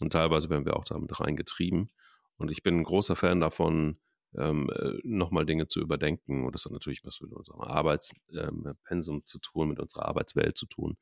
[0.00, 1.92] Und teilweise werden wir auch damit reingetrieben.
[2.36, 4.00] Und ich bin ein großer Fan davon,
[4.36, 6.44] ähm, äh, nochmal Dinge zu überdenken.
[6.44, 10.66] Und das hat natürlich was mit unserem Arbeitspensum ähm, zu tun, mit unserer Arbeitswelt zu
[10.66, 10.96] tun,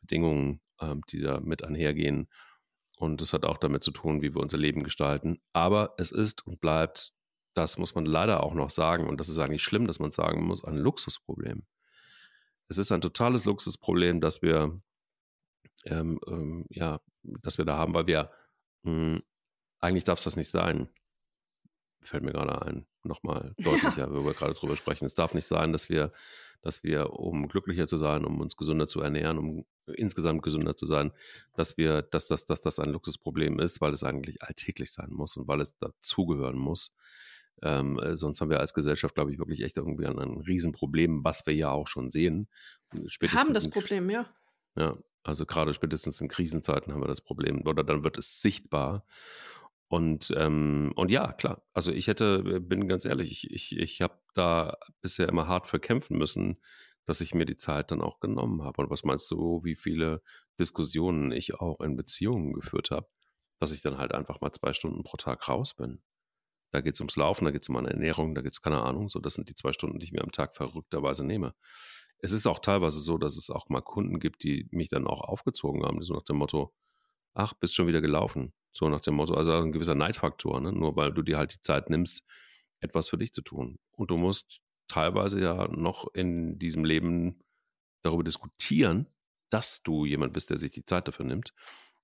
[0.00, 2.28] Bedingungen ähm, die da mit einhergehen.
[2.96, 5.40] Und das hat auch damit zu tun, wie wir unser Leben gestalten.
[5.52, 7.12] Aber es ist und bleibt,
[7.54, 10.44] das muss man leider auch noch sagen, und das ist eigentlich schlimm, dass man sagen
[10.44, 11.64] muss, ein Luxusproblem.
[12.68, 14.80] Es ist ein totales Luxusproblem, dass wir,
[15.84, 18.30] ähm, ähm, ja, dass wir da haben, weil wir,
[18.82, 19.22] mh, hm,
[19.80, 20.88] eigentlich darf es das nicht sein
[22.08, 24.12] fällt mir gerade ein, nochmal deutlicher, ja.
[24.12, 25.04] wo wir gerade drüber sprechen.
[25.04, 26.12] Es darf nicht sein, dass wir,
[26.62, 30.86] dass wir, um glücklicher zu sein, um uns gesünder zu ernähren, um insgesamt gesünder zu
[30.86, 31.12] sein,
[31.54, 35.36] dass wir, dass das, dass das ein Luxusproblem ist, weil es eigentlich alltäglich sein muss
[35.36, 36.94] und weil es dazugehören muss.
[37.62, 41.24] Ähm, äh, sonst haben wir als Gesellschaft, glaube ich, wirklich echt irgendwie ein, ein Riesenproblem,
[41.24, 42.48] was wir ja auch schon sehen.
[43.06, 44.26] Spätestens haben das Problem, ja.
[44.76, 49.04] Ja, also gerade spätestens in Krisenzeiten haben wir das Problem oder dann wird es sichtbar.
[49.88, 51.62] Und, ähm, und ja, klar.
[51.72, 55.68] Also ich hätte, äh, bin ganz ehrlich, ich, ich, ich habe da bisher immer hart
[55.68, 56.60] für kämpfen müssen,
[57.06, 58.82] dass ich mir die Zeit dann auch genommen habe.
[58.82, 60.22] Und was meinst du, wie viele
[60.58, 63.08] Diskussionen ich auch in Beziehungen geführt habe,
[63.60, 66.02] dass ich dann halt einfach mal zwei Stunden pro Tag raus bin?
[66.72, 68.82] Da geht es ums Laufen, da geht es um meine Ernährung, da geht es keine
[68.82, 69.08] Ahnung.
[69.08, 71.54] So, das sind die zwei Stunden, die ich mir am Tag verrückterweise nehme.
[72.18, 75.20] Es ist auch teilweise so, dass es auch mal Kunden gibt, die mich dann auch
[75.20, 76.74] aufgezogen haben, so nach dem Motto,
[77.34, 78.52] ach, bist schon wieder gelaufen.
[78.72, 80.72] So nach dem Motto, also ein gewisser Neidfaktor, ne?
[80.72, 82.24] nur weil du dir halt die Zeit nimmst,
[82.80, 83.78] etwas für dich zu tun.
[83.92, 87.40] Und du musst teilweise ja noch in diesem Leben
[88.02, 89.06] darüber diskutieren,
[89.50, 91.54] dass du jemand bist, der sich die Zeit dafür nimmt,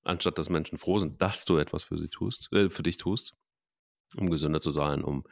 [0.02, 3.34] anstatt dass Menschen froh sind, dass du etwas für sie tust, äh, für dich tust
[4.16, 5.24] um gesünder zu sein, um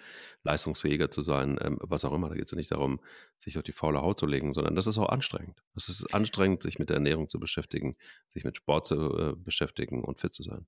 [0.45, 2.29] leistungsfähiger zu sein, ähm, was auch immer.
[2.29, 3.01] Da geht es ja nicht darum,
[3.37, 5.63] sich auf die faule Haut zu legen, sondern das ist auch anstrengend.
[5.75, 10.05] Es ist anstrengend, sich mit der Ernährung zu beschäftigen, sich mit Sport zu äh, beschäftigen
[10.05, 10.67] und fit zu sein.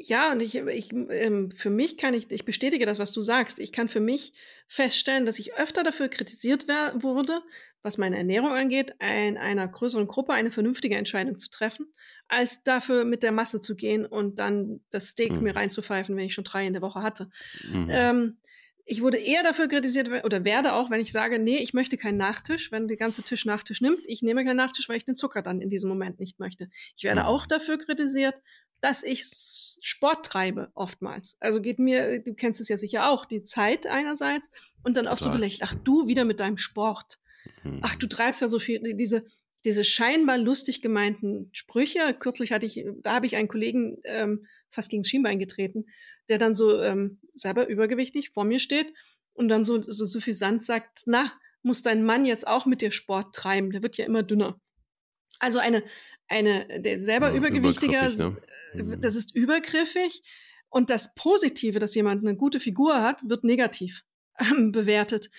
[0.00, 3.58] Ja, und ich, ich ähm, für mich kann ich, ich bestätige das, was du sagst.
[3.58, 4.32] Ich kann für mich
[4.68, 7.42] feststellen, dass ich öfter dafür kritisiert wurde,
[7.82, 11.92] was meine Ernährung angeht, in einer größeren Gruppe eine vernünftige Entscheidung zu treffen,
[12.28, 15.42] als dafür mit der Masse zu gehen und dann das Steak mhm.
[15.42, 17.28] mir reinzupfeifen, wenn ich schon drei in der Woche hatte.
[17.70, 17.88] Mhm.
[17.90, 18.36] Ähm,
[18.90, 22.16] ich wurde eher dafür kritisiert oder werde auch, wenn ich sage, nee, ich möchte keinen
[22.16, 24.00] Nachtisch, wenn der ganze Tisch Nachtisch nimmt.
[24.06, 26.70] Ich nehme keinen Nachtisch, weil ich den Zucker dann in diesem Moment nicht möchte.
[26.96, 27.26] Ich werde mhm.
[27.26, 28.40] auch dafür kritisiert,
[28.80, 29.24] dass ich
[29.80, 31.36] Sport treibe oftmals.
[31.40, 34.50] Also geht mir, du kennst es ja sicher auch, die Zeit einerseits
[34.82, 35.32] und dann auch Klar.
[35.32, 37.18] so belächelt, ach du wieder mit deinem Sport.
[37.64, 37.80] Mhm.
[37.82, 39.24] Ach, du treibst ja so viel, diese,
[39.64, 42.14] diese scheinbar lustig gemeinten Sprüche.
[42.18, 45.84] Kürzlich hatte ich, da habe ich einen Kollegen ähm, fast gegen das Schienbein getreten,
[46.28, 48.92] der dann so ähm, selber übergewichtig vor mir steht
[49.32, 53.34] und dann so, so, Sand sagt, na, muss dein Mann jetzt auch mit dir Sport
[53.34, 54.60] treiben, der wird ja immer dünner.
[55.38, 55.82] Also eine,
[56.28, 58.36] eine, der selber ja, übergewichtiger, ne?
[58.74, 59.00] Äh, mhm.
[59.00, 60.22] das ist übergriffig.
[60.70, 64.04] Und das Positive, dass jemand eine gute Figur hat, wird negativ
[64.38, 65.30] ähm, bewertet.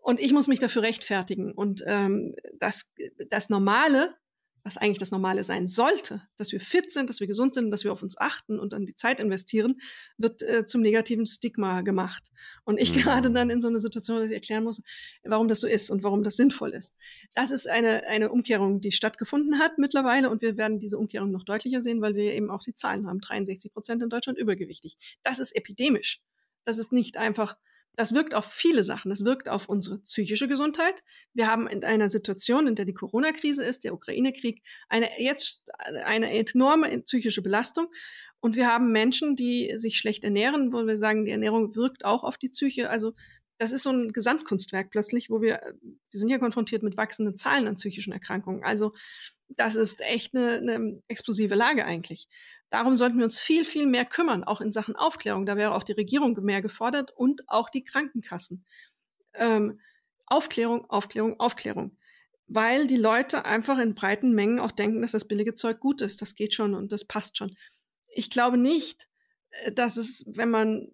[0.00, 1.52] Und ich muss mich dafür rechtfertigen.
[1.52, 2.92] Und ähm, das,
[3.28, 4.14] das Normale
[4.62, 7.84] was eigentlich das Normale sein sollte, dass wir fit sind, dass wir gesund sind, dass
[7.84, 9.80] wir auf uns achten und an die Zeit investieren,
[10.18, 12.30] wird äh, zum negativen Stigma gemacht.
[12.64, 13.00] Und ich mhm.
[13.00, 14.82] gerade dann in so einer Situation, dass ich erklären muss,
[15.24, 16.94] warum das so ist und warum das sinnvoll ist.
[17.34, 21.44] Das ist eine, eine Umkehrung, die stattgefunden hat mittlerweile und wir werden diese Umkehrung noch
[21.44, 23.20] deutlicher sehen, weil wir eben auch die Zahlen haben.
[23.20, 24.98] 63 Prozent in Deutschland übergewichtig.
[25.22, 26.22] Das ist epidemisch.
[26.64, 27.56] Das ist nicht einfach
[27.96, 29.10] das wirkt auf viele Sachen.
[29.10, 31.02] Das wirkt auf unsere psychische Gesundheit.
[31.34, 35.70] Wir haben in einer Situation, in der die Corona-Krise ist, der Ukraine-Krieg, eine jetzt
[36.04, 37.88] eine enorme psychische Belastung.
[38.40, 42.24] Und wir haben Menschen, die sich schlecht ernähren, wo wir sagen, die Ernährung wirkt auch
[42.24, 42.88] auf die Psyche.
[42.88, 43.12] Also
[43.58, 47.68] das ist so ein Gesamtkunstwerk plötzlich, wo wir, wir sind ja konfrontiert mit wachsenden Zahlen
[47.68, 48.64] an psychischen Erkrankungen.
[48.64, 48.94] Also
[49.50, 52.28] das ist echt eine, eine explosive Lage eigentlich.
[52.70, 55.44] Darum sollten wir uns viel, viel mehr kümmern, auch in Sachen Aufklärung.
[55.44, 58.64] Da wäre auch die Regierung mehr gefordert und auch die Krankenkassen.
[59.34, 59.80] Ähm,
[60.26, 61.96] Aufklärung, Aufklärung, Aufklärung.
[62.46, 66.22] Weil die Leute einfach in breiten Mengen auch denken, dass das billige Zeug gut ist.
[66.22, 67.56] Das geht schon und das passt schon.
[68.08, 69.08] Ich glaube nicht,
[69.50, 70.92] äh, dass es, wenn man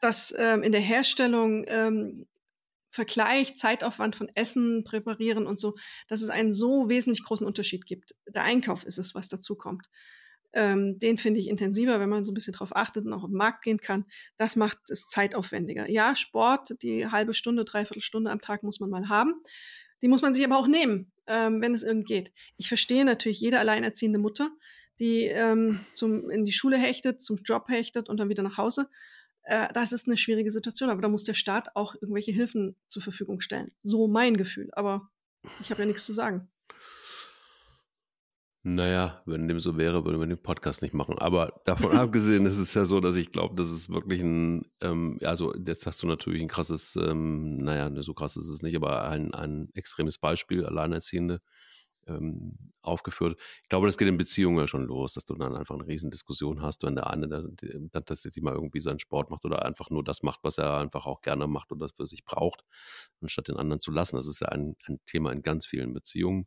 [0.00, 2.26] das ähm, in der Herstellung ähm,
[2.90, 5.74] vergleicht, Zeitaufwand von Essen, Präparieren und so,
[6.06, 8.14] dass es einen so wesentlich großen Unterschied gibt.
[8.28, 9.88] Der Einkauf ist es, was dazu kommt.
[10.56, 13.32] Ähm, den finde ich intensiver, wenn man so ein bisschen drauf achtet und auch im
[13.32, 14.04] Markt gehen kann.
[14.36, 15.90] Das macht es zeitaufwendiger.
[15.90, 19.34] Ja, Sport, die halbe Stunde, dreiviertel Stunde am Tag muss man mal haben.
[20.00, 22.32] Die muss man sich aber auch nehmen, ähm, wenn es irgend geht.
[22.56, 24.50] Ich verstehe natürlich jede alleinerziehende Mutter,
[25.00, 28.88] die ähm, zum, in die Schule hechtet, zum Job hechtet und dann wieder nach Hause.
[29.42, 33.02] Äh, das ist eine schwierige Situation, aber da muss der Staat auch irgendwelche Hilfen zur
[33.02, 33.72] Verfügung stellen.
[33.82, 34.70] So mein Gefühl.
[34.72, 35.10] Aber
[35.60, 36.48] ich habe ja nichts zu sagen.
[38.66, 41.18] Naja, wenn dem so wäre, würde man den Podcast nicht machen.
[41.18, 45.18] Aber davon abgesehen ist es ja so, dass ich glaube, das ist wirklich ein, ähm,
[45.22, 49.06] also jetzt hast du natürlich ein krasses, ähm, naja, so krass ist es nicht, aber
[49.06, 51.42] ein, ein extremes Beispiel, Alleinerziehende
[52.06, 53.38] ähm, aufgeführt.
[53.62, 56.62] Ich glaube, das geht in Beziehungen ja schon los, dass du dann einfach eine Riesendiskussion
[56.62, 57.56] hast, wenn der eine dann
[57.92, 61.22] tatsächlich mal irgendwie seinen Sport macht oder einfach nur das macht, was er einfach auch
[61.22, 62.64] gerne macht oder für sich braucht,
[63.20, 64.16] anstatt den anderen zu lassen.
[64.16, 66.46] Das ist ja ein, ein Thema in ganz vielen Beziehungen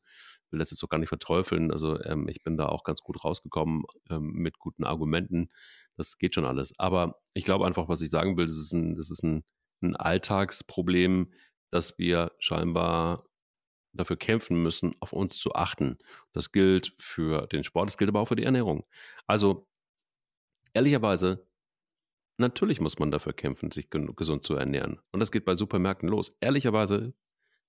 [0.52, 1.72] will das jetzt auch gar nicht verteufeln.
[1.72, 5.50] Also ähm, ich bin da auch ganz gut rausgekommen ähm, mit guten Argumenten.
[5.96, 6.78] Das geht schon alles.
[6.78, 9.44] Aber ich glaube einfach, was ich sagen will, das ist ein, das ist ein,
[9.82, 11.34] ein Alltagsproblem,
[11.72, 13.24] dass wir scheinbar
[13.98, 15.98] dafür kämpfen müssen, auf uns zu achten.
[16.34, 18.86] Das gilt für den Sport, das gilt aber auch für die Ernährung.
[19.26, 19.68] Also
[20.74, 21.48] ehrlicherweise,
[22.38, 25.00] natürlich muss man dafür kämpfen, sich gesund zu ernähren.
[25.12, 26.38] Und das geht bei Supermärkten los.
[26.40, 27.14] Ehrlicherweise,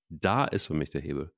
[0.08, 1.32] da ist für mich der Hebel.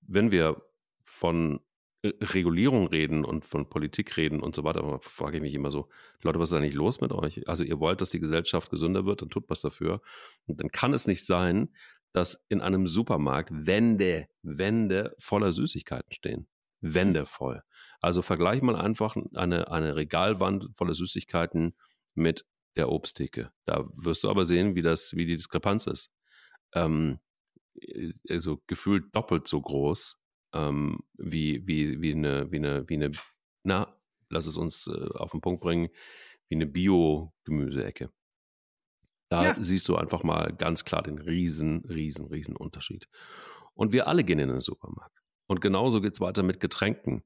[0.00, 0.62] Wenn wir
[1.04, 1.60] von
[2.02, 5.88] äh, Regulierung reden und von Politik reden und so weiter, frage ich mich immer so,
[6.22, 7.46] Leute, was ist eigentlich los mit euch?
[7.48, 10.00] Also ihr wollt, dass die Gesellschaft gesünder wird, dann tut was dafür.
[10.46, 11.68] Und dann kann es nicht sein,
[12.12, 16.48] dass in einem Supermarkt Wände, Wände voller Süßigkeiten stehen.
[16.80, 17.62] Wände voll.
[18.00, 21.74] Also vergleich mal einfach eine, eine Regalwand voller Süßigkeiten
[22.14, 22.46] mit
[22.76, 23.52] der Obsttheke.
[23.66, 26.10] Da wirst du aber sehen, wie das, wie die Diskrepanz ist.
[26.72, 27.20] Ähm,
[27.80, 30.20] äh, also gefühlt doppelt so groß
[30.52, 33.10] ähm, wie, wie, wie eine, wie eine, wie eine,
[33.64, 33.94] na,
[34.28, 35.88] lass es uns äh, auf den Punkt bringen,
[36.48, 38.10] wie eine Bio-Gemüseecke.
[39.30, 39.56] Da ja.
[39.58, 43.08] siehst du einfach mal ganz klar den riesen, riesen, riesen Unterschied.
[43.74, 45.16] Und wir alle gehen in den Supermarkt.
[45.46, 47.22] Und genauso geht es weiter mit Getränken.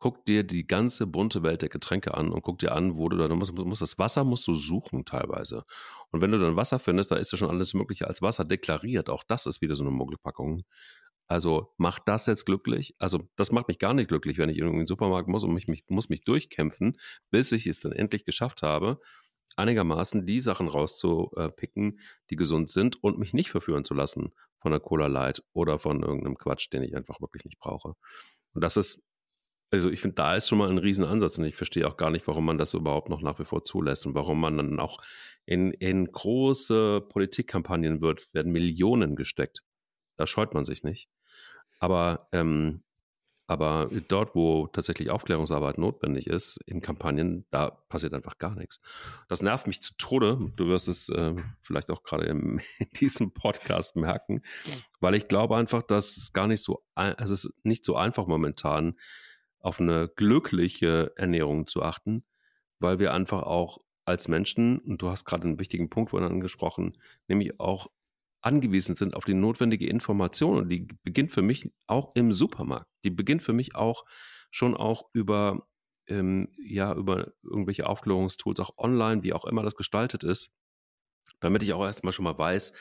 [0.00, 3.16] Guck dir die ganze bunte Welt der Getränke an und guck dir an, wo du
[3.16, 5.64] da musst, musst das Wasser musst du suchen teilweise.
[6.10, 9.10] Und wenn du dann Wasser findest, da ist ja schon alles Mögliche als Wasser deklariert.
[9.10, 10.62] Auch das ist wieder so eine Muggelpackung.
[11.26, 12.94] Also macht das jetzt glücklich?
[12.98, 15.68] Also das macht mich gar nicht glücklich, wenn ich in den Supermarkt muss und mich,
[15.68, 16.96] mich, muss mich durchkämpfen,
[17.30, 18.98] bis ich es dann endlich geschafft habe,
[19.58, 24.80] einigermaßen die Sachen rauszupicken, die gesund sind und mich nicht verführen zu lassen von der
[24.80, 27.94] Cola Light oder von irgendeinem Quatsch, den ich einfach wirklich nicht brauche.
[28.54, 29.02] Und das ist
[29.70, 32.26] also ich finde, da ist schon mal ein Riesenansatz und ich verstehe auch gar nicht,
[32.26, 34.98] warum man das überhaupt noch nach wie vor zulässt und warum man dann auch
[35.44, 39.62] in, in große Politikkampagnen wird, werden Millionen gesteckt.
[40.16, 41.08] Da scheut man sich nicht.
[41.78, 42.82] Aber, ähm,
[43.48, 48.82] aber dort, wo tatsächlich Aufklärungsarbeit notwendig ist, in Kampagnen, da passiert einfach gar nichts.
[49.26, 50.52] Das nervt mich zu Tode.
[50.56, 52.60] Du wirst es äh, vielleicht auch gerade in
[52.96, 54.42] diesem Podcast merken,
[55.00, 58.98] weil ich glaube einfach, dass es gar nicht so, es ist nicht so einfach momentan,
[59.60, 62.24] auf eine glückliche Ernährung zu achten,
[62.80, 66.98] weil wir einfach auch als Menschen, und du hast gerade einen wichtigen Punkt vorhin angesprochen,
[67.28, 67.88] nämlich auch
[68.40, 70.58] angewiesen sind auf die notwendige Information.
[70.58, 72.86] Und die beginnt für mich auch im Supermarkt.
[73.04, 74.04] Die beginnt für mich auch
[74.50, 75.66] schon auch über,
[76.08, 80.52] ähm, ja, über irgendwelche Aufklärungstools, auch online, wie auch immer das gestaltet ist,
[81.40, 82.72] damit ich auch erstmal schon mal weiß,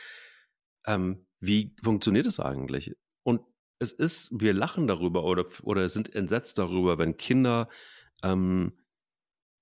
[0.85, 2.95] ähm, wie funktioniert es eigentlich?
[3.23, 3.41] Und
[3.79, 7.69] es ist, wir lachen darüber oder, oder sind entsetzt darüber, wenn Kinder
[8.23, 8.73] ähm,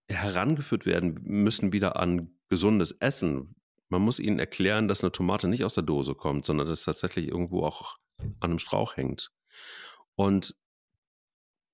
[0.07, 3.55] herangeführt werden müssen wieder an gesundes Essen.
[3.89, 6.85] Man muss ihnen erklären, dass eine Tomate nicht aus der Dose kommt, sondern dass es
[6.85, 9.31] tatsächlich irgendwo auch an einem Strauch hängt.
[10.15, 10.55] Und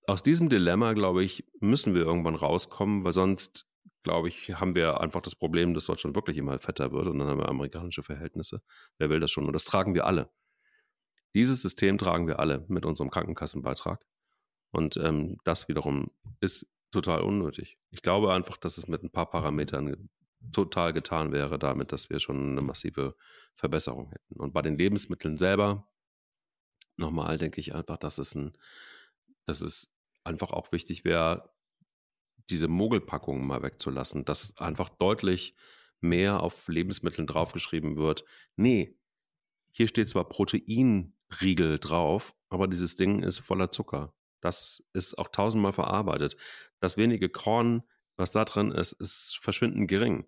[0.08, 3.68] aus diesem Dilemma, glaube ich, müssen wir irgendwann rauskommen, weil sonst,
[4.04, 7.28] glaube ich, haben wir einfach das Problem, dass Deutschland wirklich immer fetter wird und dann
[7.28, 8.62] haben wir amerikanische Verhältnisse.
[8.98, 9.46] Wer will das schon?
[9.46, 10.30] Und das tragen wir alle.
[11.34, 14.06] Dieses System tragen wir alle mit unserem Krankenkassenbeitrag.
[14.72, 17.78] Und ähm, das wiederum ist total unnötig.
[17.90, 20.10] Ich glaube einfach, dass es mit ein paar Parametern
[20.52, 23.16] total getan wäre, damit, dass wir schon eine massive
[23.56, 24.40] Verbesserung hätten.
[24.40, 25.88] Und bei den Lebensmitteln selber,
[26.98, 28.54] nochmal denke ich einfach, dass es ein,
[29.46, 31.52] dass es einfach auch wichtig wäre,
[32.50, 35.56] diese Mogelpackungen mal wegzulassen, dass einfach deutlich
[36.02, 38.26] mehr auf Lebensmitteln draufgeschrieben wird.
[38.56, 38.98] Nee,
[39.72, 44.14] hier steht zwar Proteinriegel drauf, aber dieses Ding ist voller Zucker.
[44.42, 46.36] Das ist auch tausendmal verarbeitet.
[46.80, 47.84] Das wenige Korn,
[48.22, 50.26] was da drin ist, ist verschwindend gering.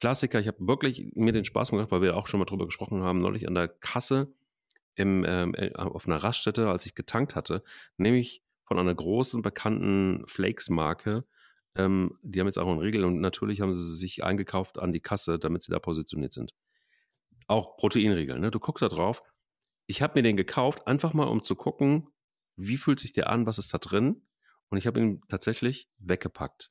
[0.00, 3.02] Klassiker, ich habe wirklich mir den Spaß gemacht, weil wir auch schon mal drüber gesprochen
[3.02, 4.32] haben, neulich an der Kasse
[4.94, 7.62] im, ähm, äh, auf einer Raststätte, als ich getankt hatte,
[7.98, 11.24] nämlich von einer großen, bekannten Flakes-Marke.
[11.74, 15.00] Ähm, die haben jetzt auch einen Riegel und natürlich haben sie sich eingekauft an die
[15.00, 16.54] Kasse, damit sie da positioniert sind
[17.50, 18.38] auch Proteinriegel.
[18.38, 18.50] Ne?
[18.50, 19.22] Du guckst da drauf.
[19.86, 22.06] Ich habe mir den gekauft, einfach mal um zu gucken,
[22.56, 24.22] wie fühlt sich der an, was ist da drin.
[24.68, 26.70] Und ich habe ihn tatsächlich weggepackt,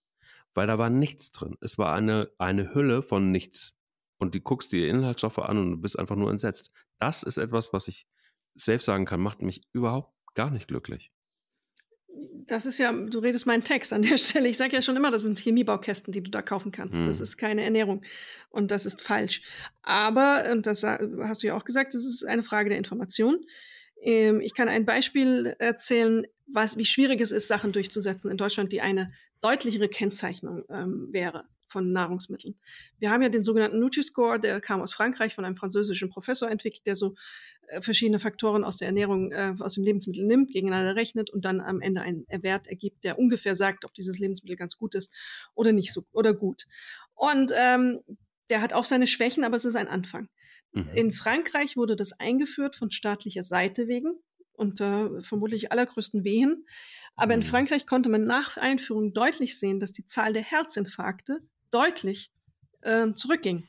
[0.53, 1.57] weil da war nichts drin.
[1.61, 3.75] Es war eine, eine Hülle von nichts.
[4.17, 6.71] Und du guckst dir Inhaltsstoffe an und du bist einfach nur entsetzt.
[6.99, 8.05] Das ist etwas, was ich
[8.55, 11.11] selbst sagen kann, macht mich überhaupt gar nicht glücklich
[12.49, 14.49] das ist ja, du redest meinen Text an der Stelle.
[14.49, 16.97] Ich sage ja schon immer, das sind Chemiebaukästen, die du da kaufen kannst.
[16.97, 17.05] Hm.
[17.05, 18.01] Das ist keine Ernährung
[18.49, 19.41] und das ist falsch.
[19.81, 23.45] Aber, und das hast du ja auch gesagt, das ist eine Frage der Information.
[24.01, 28.71] Ähm, ich kann ein Beispiel erzählen, was, wie schwierig es ist, Sachen durchzusetzen in Deutschland,
[28.71, 29.07] die eine
[29.41, 32.59] deutlichere Kennzeichnung ähm, wäre von Nahrungsmitteln.
[32.97, 36.85] Wir haben ja den sogenannten Nutri-Score, der kam aus Frankreich von einem französischen Professor entwickelt,
[36.87, 37.15] der so
[37.67, 41.61] äh, verschiedene Faktoren aus der Ernährung, äh, aus dem Lebensmittel nimmt, gegeneinander rechnet und dann
[41.61, 45.13] am Ende einen Wert ergibt, der ungefähr sagt, ob dieses Lebensmittel ganz gut ist
[45.53, 46.65] oder nicht so oder gut.
[47.13, 47.99] Und ähm,
[48.49, 50.27] der hat auch seine Schwächen, aber es ist ein Anfang.
[50.71, 50.89] Mhm.
[50.95, 54.19] In Frankreich wurde das eingeführt von staatlicher Seite wegen
[54.53, 56.65] unter vermutlich allergrößten Wehen.
[57.15, 57.45] Aber in mhm.
[57.45, 61.41] Frankreich konnte man nach Einführung deutlich sehen, dass die Zahl der Herzinfarkte
[61.71, 62.31] deutlich
[62.81, 63.67] äh, zurückging.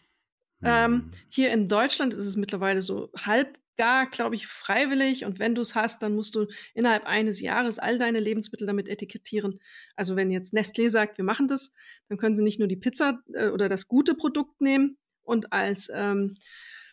[0.62, 1.10] Ähm, mhm.
[1.28, 5.24] hier in Deutschland ist es mittlerweile so halb gar, glaube ich, freiwillig.
[5.24, 8.88] Und wenn du es hast, dann musst du innerhalb eines Jahres all deine Lebensmittel damit
[8.88, 9.58] etikettieren.
[9.96, 11.72] Also wenn jetzt Nestlé sagt, wir machen das,
[12.10, 15.90] dann können sie nicht nur die Pizza äh, oder das gute Produkt nehmen und als
[15.94, 16.34] ähm,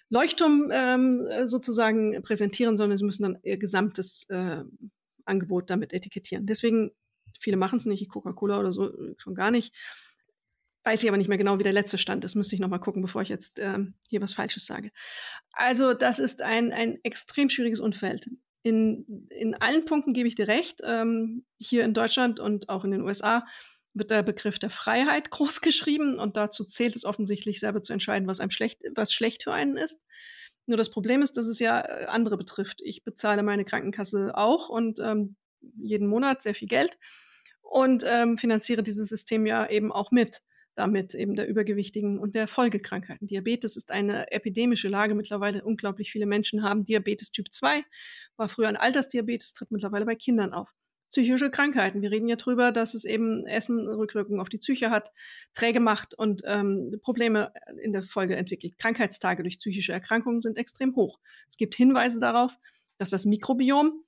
[0.10, 4.64] Leuchtturm ähm, sozusagen präsentieren, sondern sie müssen dann ihr gesamtes äh,
[5.28, 6.46] Angebot damit etikettieren.
[6.46, 6.92] Deswegen,
[7.40, 9.76] viele machen es nicht, Coca-Cola oder so schon gar nicht.
[10.84, 12.36] Weiß ich aber nicht mehr genau, wie der letzte Stand ist.
[12.36, 14.92] Müsste ich noch mal gucken, bevor ich jetzt ähm, hier was Falsches sage.
[15.52, 18.30] Also das ist ein, ein extrem schwieriges Umfeld.
[18.64, 20.82] In, in allen Punkten gebe ich dir recht.
[20.86, 23.46] Ähm, hier in Deutschland und auch in den USA
[23.94, 28.28] wird der Begriff der Freiheit groß geschrieben und dazu zählt es offensichtlich selber zu entscheiden,
[28.28, 30.00] was einem schlecht, was schlecht für einen ist.
[30.68, 32.82] Nur das Problem ist, dass es ja äh, andere betrifft.
[32.84, 35.36] Ich bezahle meine Krankenkasse auch und ähm,
[35.78, 37.00] jeden Monat sehr viel Geld
[37.62, 40.42] und ähm, finanziere dieses System ja eben auch mit
[40.78, 43.28] damit eben der Übergewichtigen und der Folgekrankheiten.
[43.28, 45.64] Diabetes ist eine epidemische Lage mittlerweile.
[45.64, 47.82] Unglaublich viele Menschen haben Diabetes Typ 2,
[48.38, 50.70] war früher ein Altersdiabetes, tritt mittlerweile bei Kindern auf.
[51.10, 52.02] Psychische Krankheiten.
[52.02, 55.12] Wir reden ja drüber, dass es eben Essen Rückwirkungen auf die Psyche hat,
[55.54, 58.78] träge macht und ähm, Probleme in der Folge entwickelt.
[58.78, 61.20] Krankheitstage durch psychische Erkrankungen sind extrem hoch.
[61.48, 62.58] Es gibt Hinweise darauf,
[62.98, 64.04] dass das Mikrobiom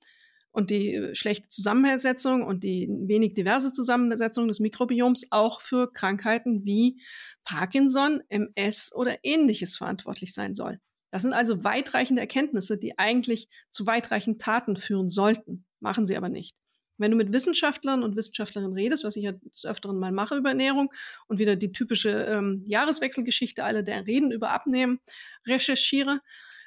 [0.52, 6.64] und die äh, schlechte Zusammensetzung und die wenig diverse Zusammensetzung des Mikrobioms auch für Krankheiten
[6.64, 7.00] wie
[7.44, 10.80] Parkinson, MS oder ähnliches verantwortlich sein soll.
[11.10, 16.28] Das sind also weitreichende Erkenntnisse, die eigentlich zu weitreichenden Taten führen sollten, machen sie aber
[16.28, 16.56] nicht.
[17.00, 20.50] Wenn du mit Wissenschaftlern und Wissenschaftlerinnen redest, was ich ja des Öfteren mal mache über
[20.50, 20.92] Ernährung
[21.26, 25.00] und wieder die typische ähm, Jahreswechselgeschichte, alle der Reden über Abnehmen
[25.46, 26.20] recherchiere,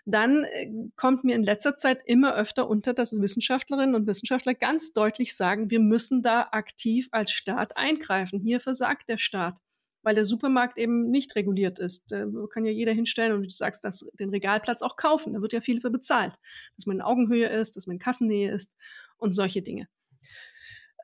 [0.05, 4.91] dann äh, kommt mir in letzter Zeit immer öfter unter, dass Wissenschaftlerinnen und Wissenschaftler ganz
[4.93, 8.39] deutlich sagen, wir müssen da aktiv als Staat eingreifen.
[8.39, 9.59] Hier versagt der Staat,
[10.01, 12.11] weil der Supermarkt eben nicht reguliert ist.
[12.11, 15.34] Da kann ja jeder hinstellen und du sagst, dass den Regalplatz auch kaufen.
[15.34, 16.34] Da wird ja viel für bezahlt,
[16.75, 18.75] dass man in Augenhöhe ist, dass man in Kassennähe ist
[19.17, 19.88] und solche Dinge.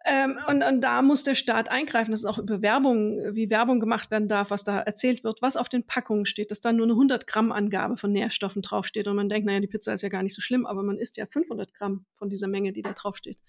[0.05, 4.11] Ähm, und, und da muss der Staat eingreifen, dass auch über Werbung, wie Werbung gemacht
[4.11, 6.93] werden darf, was da erzählt wird, was auf den Packungen steht, dass da nur eine
[6.93, 10.23] 100 Gramm Angabe von Nährstoffen draufsteht und man denkt, naja, die Pizza ist ja gar
[10.23, 13.39] nicht so schlimm, aber man isst ja 500 Gramm von dieser Menge, die da draufsteht.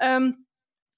[0.00, 0.46] Ähm,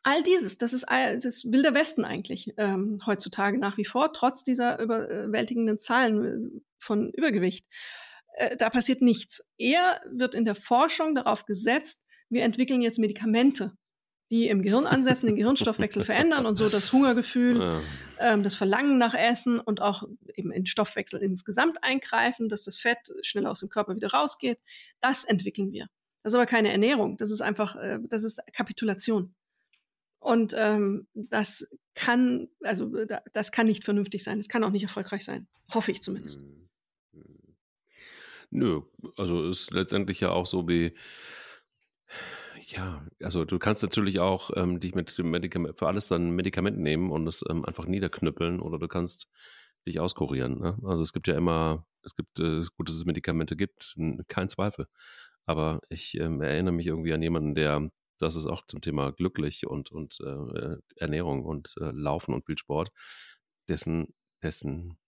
[0.03, 4.43] all dieses, das ist, das ist wilder Westen eigentlich ähm, heutzutage nach wie vor, trotz
[4.43, 7.66] dieser überwältigenden Zahlen äh, von Übergewicht.
[8.35, 9.49] Äh, da passiert nichts.
[9.59, 13.76] Eher wird in der Forschung darauf gesetzt, wir entwickeln jetzt Medikamente
[14.33, 17.80] die im Gehirn ansetzen, den Gehirnstoffwechsel verändern und so das Hungergefühl, ja.
[18.18, 20.05] ähm, das Verlangen nach Essen und auch
[20.35, 24.59] eben in Stoffwechsel insgesamt eingreifen, dass das Fett schnell aus dem Körper wieder rausgeht.
[25.03, 25.89] Das entwickeln wir.
[26.22, 27.18] Das ist aber keine Ernährung.
[27.18, 29.35] Das ist einfach, äh, das ist Kapitulation.
[30.18, 32.91] Und ähm, das kann, also
[33.35, 34.39] das kann nicht vernünftig sein.
[34.39, 35.47] Das kann auch nicht erfolgreich sein.
[35.74, 36.41] Hoffe ich zumindest.
[36.41, 36.68] Hm,
[37.12, 37.57] hm.
[38.49, 38.80] Nö,
[39.18, 40.95] also ist letztendlich ja auch so wie
[42.72, 47.10] ja, also du kannst natürlich auch ähm, dich mit Medikament für alles dann Medikament nehmen
[47.10, 49.28] und es ähm, einfach niederknüppeln oder du kannst
[49.86, 50.58] dich auskurieren.
[50.58, 50.78] Ne?
[50.84, 53.96] Also es gibt ja immer, es gibt, äh, gut, dass es Medikamente gibt,
[54.28, 54.86] kein Zweifel.
[55.46, 59.66] Aber ich ähm, erinnere mich irgendwie an jemanden, der, das ist auch zum Thema glücklich
[59.66, 62.90] und, und äh, Ernährung und äh, Laufen und viel Sport,
[63.68, 64.98] dessen, dessen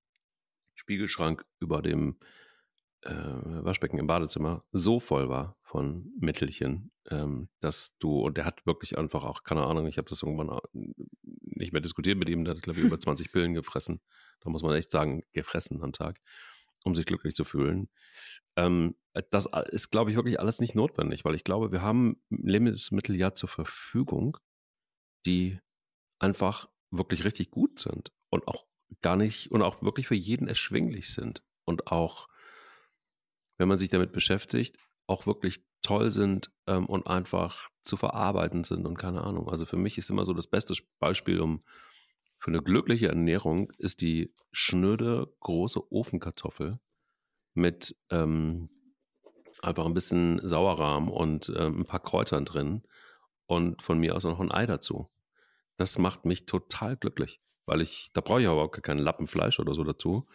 [0.75, 2.19] Spiegelschrank über dem
[3.05, 8.97] Waschbecken im Badezimmer so voll war von Mittelchen, ähm, dass du, und der hat wirklich
[8.97, 12.63] einfach auch, keine Ahnung, ich habe das irgendwann nicht mehr diskutiert mit ihm, der hat,
[12.63, 14.01] glaube ich, über 20 Pillen gefressen.
[14.41, 16.19] Da muss man echt sagen, gefressen am Tag,
[16.85, 17.89] um sich glücklich zu fühlen.
[18.57, 18.95] Ähm,
[19.31, 23.33] das ist, glaube ich, wirklich alles nicht notwendig, weil ich glaube, wir haben Lebensmittel ja
[23.33, 24.39] zur Verfügung,
[25.27, 25.59] die
[26.19, 28.67] einfach wirklich richtig gut sind und auch
[29.03, 32.29] gar nicht und auch wirklich für jeden erschwinglich sind und auch
[33.59, 34.77] wenn man sich damit beschäftigt,
[35.07, 39.49] auch wirklich toll sind ähm, und einfach zu verarbeiten sind und keine Ahnung.
[39.49, 41.63] Also für mich ist immer so das beste Beispiel um
[42.39, 46.79] für eine glückliche Ernährung ist die schnöde große Ofenkartoffel
[47.55, 48.69] mit ähm,
[49.63, 52.83] einfach ein bisschen Sauerrahm und ähm, ein paar Kräutern drin
[53.47, 55.11] und von mir aus noch ein Ei dazu.
[55.79, 59.75] Das macht mich total glücklich, weil ich, da brauche ich aber auch Lappen Fleisch oder
[59.75, 60.27] so dazu,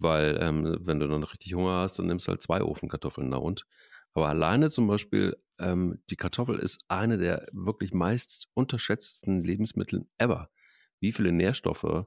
[0.00, 3.36] weil ähm, wenn du dann richtig Hunger hast, dann nimmst du halt zwei Ofenkartoffeln na
[3.36, 3.66] und.
[4.12, 10.50] Aber alleine zum Beispiel, ähm, die Kartoffel ist eine der wirklich meist unterschätzten Lebensmittel ever.
[10.98, 12.06] Wie viele Nährstoffe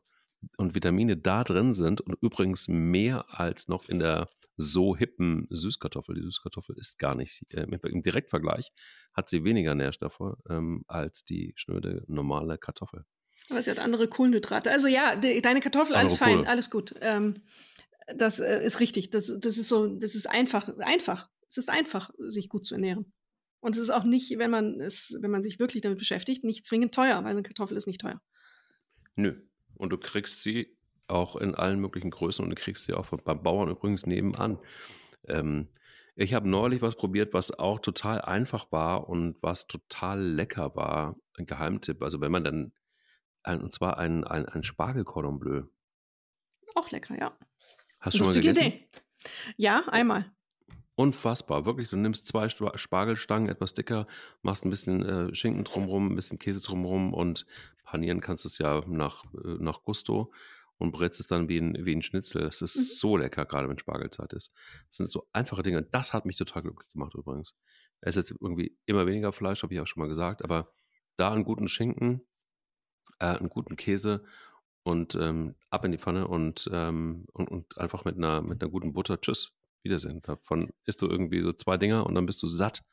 [0.58, 4.28] und Vitamine da drin sind und übrigens mehr als noch in der
[4.58, 6.16] so hippen Süßkartoffel.
[6.16, 8.72] Die Süßkartoffel ist gar nicht, äh, im Direktvergleich
[9.14, 13.06] hat sie weniger Nährstoffe ähm, als die schnöde normale Kartoffel.
[13.50, 14.72] Aber sie hat andere Kohlenhydrate.
[14.72, 16.50] Also ja, die, deine Kartoffel, alles fein, Kohle.
[16.50, 16.96] alles gut.
[17.02, 17.42] Ähm,
[18.08, 19.10] das äh, ist richtig.
[19.10, 21.30] Das, das ist so, das ist einfach, einfach.
[21.48, 23.14] Es ist einfach, sich gut zu ernähren.
[23.60, 26.66] Und es ist auch nicht, wenn man es, wenn man sich wirklich damit beschäftigt, nicht
[26.66, 28.22] zwingend teuer, weil eine Kartoffel ist nicht teuer.
[29.16, 29.42] Nö.
[29.76, 30.76] Und du kriegst sie
[31.08, 34.60] auch in allen möglichen Größen und du kriegst sie auch beim Bauern übrigens nebenan.
[35.28, 35.70] Ähm,
[36.16, 41.16] ich habe neulich was probiert, was auch total einfach war und was total lecker war.
[41.36, 42.02] Ein Geheimtipp.
[42.04, 42.74] Also wenn man dann,
[43.44, 45.64] ein, und zwar ein, ein, ein Spargel Cordon Bleu.
[46.76, 47.38] Auch lecker, ja.
[48.04, 48.66] Hast du schon mal gegessen?
[48.66, 48.88] Idee.
[49.56, 50.30] Ja, einmal.
[50.96, 51.90] Unfassbar, wirklich.
[51.90, 54.08] Du nimmst zwei Spargelstangen, etwas dicker,
[54.42, 57.46] machst ein bisschen äh, Schinken drumherum, ein bisschen Käse drumherum und
[57.86, 60.34] panieren kannst du es ja nach, äh, nach Gusto
[60.78, 62.44] und brätst es dann wie ein, wie ein Schnitzel.
[62.44, 62.82] Es ist mhm.
[62.82, 64.54] so lecker, gerade wenn Spargelzeit ist.
[64.90, 65.82] Das sind so einfache Dinge.
[65.82, 67.56] Das hat mich total glücklich gemacht übrigens.
[68.02, 70.74] Es ist jetzt irgendwie immer weniger Fleisch, habe ich auch schon mal gesagt, aber
[71.16, 72.22] da einen guten Schinken,
[73.20, 74.26] äh, einen guten Käse
[74.84, 78.72] und ähm, ab in die Pfanne und, ähm, und, und, einfach mit einer, mit einer
[78.72, 80.22] guten Butter, tschüss, Wiedersehen.
[80.22, 82.84] Davon isst du irgendwie so zwei Dinger und dann bist du satt.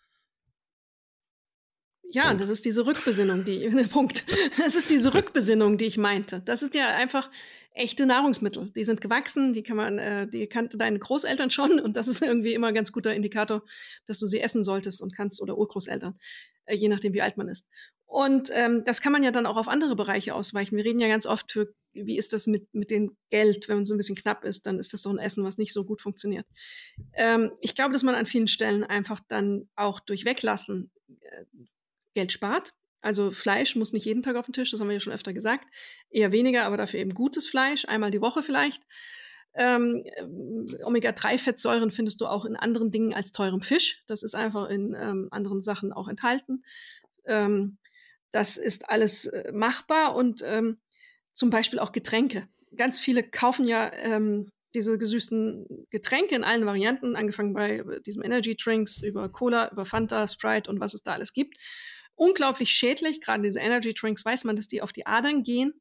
[2.13, 2.41] Ja, Punkt.
[2.41, 4.25] das ist diese Rückbesinnung, die, Punkt.
[4.59, 6.41] Das ist diese Rückbesinnung, die ich meinte.
[6.41, 7.31] Das ist ja einfach,
[7.73, 8.73] echte Nahrungsmittel.
[8.75, 12.23] Die sind gewachsen, die kann man, äh, die kannte deine Großeltern schon und das ist
[12.23, 13.63] irgendwie immer ein ganz guter Indikator,
[14.07, 16.19] dass du sie essen solltest und kannst oder Urgroßeltern,
[16.67, 17.69] äh, je nachdem wie alt man ist.
[18.11, 20.77] Und ähm, das kann man ja dann auch auf andere Bereiche ausweichen.
[20.77, 23.85] Wir reden ja ganz oft für, wie ist das mit, mit dem Geld, wenn man
[23.85, 26.01] so ein bisschen knapp ist, dann ist das doch ein Essen, was nicht so gut
[26.01, 26.45] funktioniert.
[27.13, 30.91] Ähm, ich glaube, dass man an vielen Stellen einfach dann auch durch Weglassen
[31.21, 31.45] äh,
[32.15, 32.75] Geld spart.
[33.01, 35.33] Also Fleisch muss nicht jeden Tag auf den Tisch, das haben wir ja schon öfter
[35.33, 35.69] gesagt.
[36.11, 38.83] Eher weniger, aber dafür eben gutes Fleisch, einmal die Woche vielleicht.
[39.55, 44.03] Ähm, äh, Omega-3-Fettsäuren findest du auch in anderen Dingen als teurem Fisch.
[44.09, 46.65] Das ist einfach in ähm, anderen Sachen auch enthalten.
[47.25, 47.79] Ähm,
[48.33, 50.79] das ist alles äh, machbar und ähm,
[51.33, 52.49] zum Beispiel auch Getränke.
[52.77, 58.23] Ganz viele kaufen ja ähm, diese gesüßten Getränke in allen Varianten, angefangen bei äh, diesem
[58.23, 61.59] Energy Drinks über Cola, über Fanta, Sprite und was es da alles gibt.
[62.15, 65.73] Unglaublich schädlich, gerade diese Energy Drinks weiß man, dass die auf die Adern gehen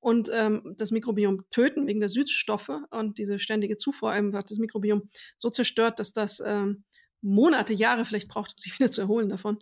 [0.00, 5.08] und ähm, das Mikrobiom töten wegen der Süßstoffe und diese ständige Zufuhr einfach das Mikrobiom
[5.36, 6.84] so zerstört, dass das ähm,
[7.22, 9.58] Monate, Jahre vielleicht braucht, um sich wieder zu erholen davon.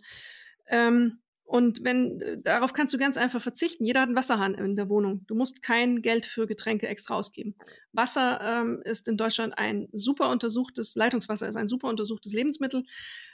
[0.67, 3.85] Ähm, und wenn, äh, darauf kannst du ganz einfach verzichten.
[3.85, 5.23] Jeder hat einen Wasserhahn in der Wohnung.
[5.27, 7.55] Du musst kein Geld für Getränke extra ausgeben.
[7.93, 12.83] Wasser ähm, ist in Deutschland ein super untersuchtes, Leitungswasser ist ein super untersuchtes Lebensmittel.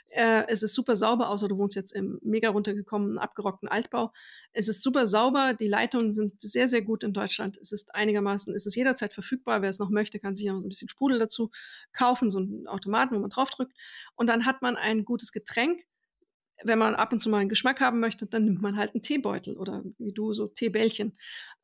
[0.08, 4.12] Äh, es ist super sauber, außer du wohnst jetzt im mega runtergekommenen, abgerockten Altbau.
[4.52, 5.54] Es ist super sauber.
[5.54, 7.56] Die Leitungen sind sehr, sehr gut in Deutschland.
[7.56, 9.62] Es ist einigermaßen, es ist jederzeit verfügbar.
[9.62, 11.50] Wer es noch möchte, kann sich noch so ein bisschen Sprudel dazu
[11.94, 13.72] kaufen, so einen Automaten, wo man draufdrückt.
[14.16, 15.80] Und dann hat man ein gutes Getränk
[16.64, 19.02] wenn man ab und zu mal einen Geschmack haben möchte, dann nimmt man halt einen
[19.02, 21.12] Teebeutel oder wie du so Teebällchen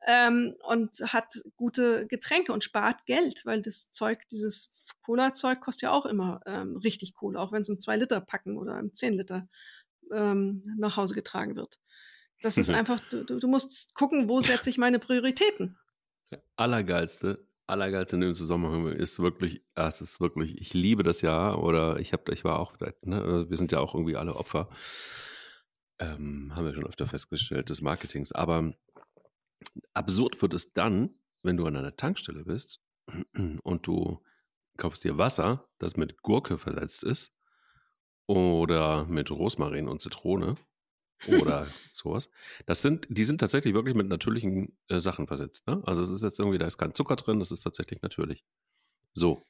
[0.07, 5.91] ähm, und hat gute Getränke und spart Geld, weil das Zeug, dieses Cola-Zeug kostet ja
[5.91, 9.47] auch immer ähm, richtig Kohle, auch wenn es im 2-Liter-Packen oder im 10-Liter
[10.11, 11.79] ähm, nach Hause getragen wird.
[12.41, 15.77] Das ist einfach, du, du musst gucken, wo setze ich meine Prioritäten.
[16.55, 21.99] Allergeilste Allergeilste in dem Zusammenhang ist wirklich, es ist wirklich, ich liebe das ja, oder
[21.99, 24.69] ich habe, ich war auch, ne, also wir sind ja auch irgendwie alle Opfer,
[25.99, 28.31] ähm, haben wir schon öfter festgestellt, des Marketings.
[28.31, 28.73] Aber
[29.93, 32.81] absurd wird es dann, wenn du an einer Tankstelle bist
[33.63, 34.23] und du
[34.77, 37.35] kaufst dir Wasser, das mit Gurke versetzt ist
[38.27, 40.55] oder mit Rosmarin und Zitrone
[41.27, 42.29] oder sowas.
[42.65, 45.67] Das sind, die sind tatsächlich wirklich mit natürlichen äh, Sachen versetzt.
[45.67, 45.81] Ne?
[45.85, 48.43] Also es ist jetzt irgendwie, da ist kein Zucker drin, das ist tatsächlich natürlich.
[49.13, 49.43] So,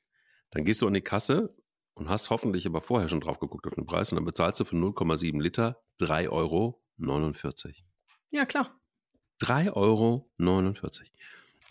[0.51, 1.55] dann gehst du an die Kasse
[1.93, 4.65] und hast hoffentlich aber vorher schon drauf geguckt auf den Preis und dann bezahlst du
[4.65, 6.81] für 0,7 Liter 3,49 Euro.
[8.31, 8.79] Ja, klar.
[9.41, 10.29] 3,49 Euro.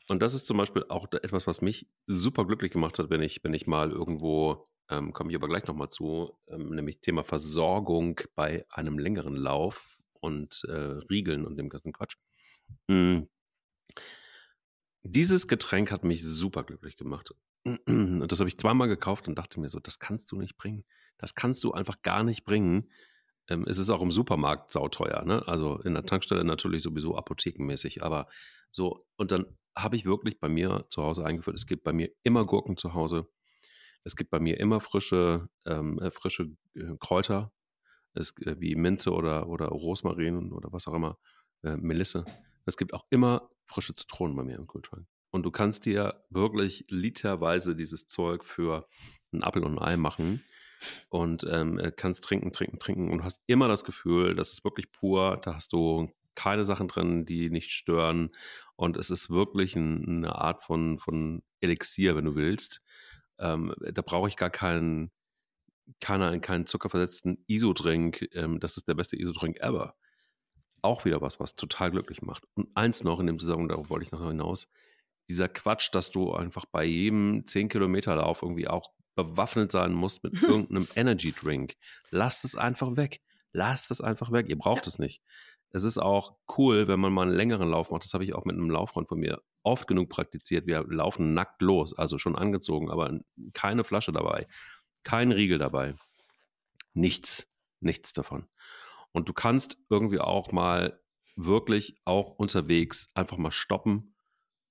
[0.08, 3.44] Und das ist zum Beispiel auch etwas, was mich super glücklich gemacht hat, wenn ich,
[3.44, 8.20] wenn ich mal irgendwo ähm, komme ich aber gleich nochmal zu, ähm, nämlich Thema Versorgung
[8.34, 10.72] bei einem längeren Lauf und äh,
[11.10, 12.16] Riegeln und dem ganzen Quatsch.
[12.88, 13.28] Mhm.
[15.02, 17.32] Dieses Getränk hat mich super glücklich gemacht.
[17.64, 20.84] Und das habe ich zweimal gekauft und dachte mir so, das kannst du nicht bringen.
[21.18, 22.90] Das kannst du einfach gar nicht bringen.
[23.48, 25.46] Ähm, es ist auch im Supermarkt sauteuer, ne?
[25.46, 28.28] Also in der Tankstelle natürlich sowieso apothekenmäßig, aber
[28.70, 32.10] so, und dann habe ich wirklich bei mir zu Hause eingeführt, es gibt bei mir
[32.22, 33.28] immer Gurken zu Hause.
[34.04, 37.52] Es gibt bei mir immer frische, ähm, äh, frische äh, Kräuter,
[38.14, 41.18] es, äh, wie Minze oder, oder Rosmarin oder was auch immer,
[41.62, 42.24] äh, Melisse.
[42.64, 45.06] Es gibt auch immer frische Zitronen bei mir im Kühlschrank.
[45.30, 48.88] Und du kannst dir wirklich literweise dieses Zeug für
[49.32, 50.42] einen Apfel und ein Ei machen
[51.10, 54.90] und ähm, äh, kannst trinken, trinken, trinken und hast immer das Gefühl, das ist wirklich
[54.90, 55.38] pur.
[55.42, 58.30] Da hast du keine Sachen drin, die nicht stören.
[58.76, 62.80] Und es ist wirklich ein, eine Art von, von Elixier, wenn du willst.
[63.40, 65.10] Ähm, da brauche ich gar keinen,
[66.00, 68.28] keinen, keinen zuckerversetzten Isodrink.
[68.32, 69.96] Ähm, das ist der beste Isodrink ever.
[70.80, 72.44] Auch wieder was, was total glücklich macht.
[72.54, 74.68] Und eins noch in dem Zusammenhang, darauf wollte ich noch hinaus.
[75.28, 80.22] Dieser Quatsch, dass du einfach bei jedem 10 Kilometer Lauf irgendwie auch bewaffnet sein musst
[80.22, 81.74] mit irgendeinem Energy Drink.
[82.12, 83.20] Lasst es einfach weg.
[83.52, 84.48] Lasst es einfach weg.
[84.48, 84.90] Ihr braucht ja.
[84.90, 85.20] es nicht.
[85.70, 88.04] Es ist auch cool, wenn man mal einen längeren Lauf macht.
[88.04, 90.66] Das habe ich auch mit einem Lauffreund von mir oft genug praktiziert.
[90.66, 93.20] Wir laufen nackt los, also schon angezogen, aber
[93.52, 94.46] keine Flasche dabei,
[95.02, 95.94] kein Riegel dabei.
[96.94, 97.46] Nichts,
[97.80, 98.46] nichts davon.
[99.12, 101.00] Und du kannst irgendwie auch mal
[101.36, 104.14] wirklich auch unterwegs einfach mal stoppen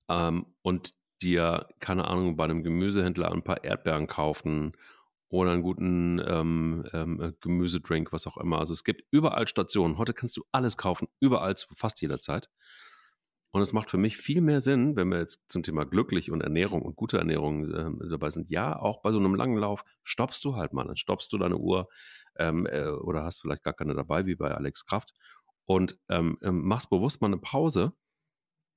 [0.08, 4.72] ähm, und dir, keine Ahnung, bei einem Gemüsehändler ein paar Erdbeeren kaufen
[5.28, 8.58] oder einen guten ähm, ähm, äh, Gemüsedrink, was auch immer.
[8.58, 9.98] Also es gibt überall Stationen.
[9.98, 12.48] Heute kannst du alles kaufen, überall fast jeder Zeit.
[13.50, 16.42] Und es macht für mich viel mehr Sinn, wenn wir jetzt zum Thema glücklich und
[16.42, 18.50] Ernährung und gute Ernährung äh, dabei sind.
[18.50, 20.84] Ja, auch bei so einem langen Lauf stoppst du halt mal.
[20.84, 21.88] Dann stoppst du deine Uhr
[22.36, 25.12] ähm, äh, oder hast vielleicht gar keine dabei, wie bei Alex Kraft.
[25.64, 27.94] Und ähm, ähm machst bewusst mal eine Pause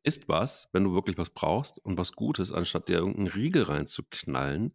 [0.03, 4.73] isst was, wenn du wirklich was brauchst und was Gutes, anstatt dir irgendeinen Riegel reinzuknallen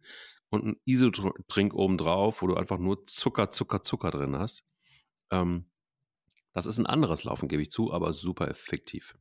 [0.49, 4.65] und einen Isotrink obendrauf, wo du einfach nur Zucker, Zucker, Zucker drin hast.
[5.31, 5.65] Ähm,
[6.53, 9.15] das ist ein anderes Laufen, gebe ich zu, aber super effektiv.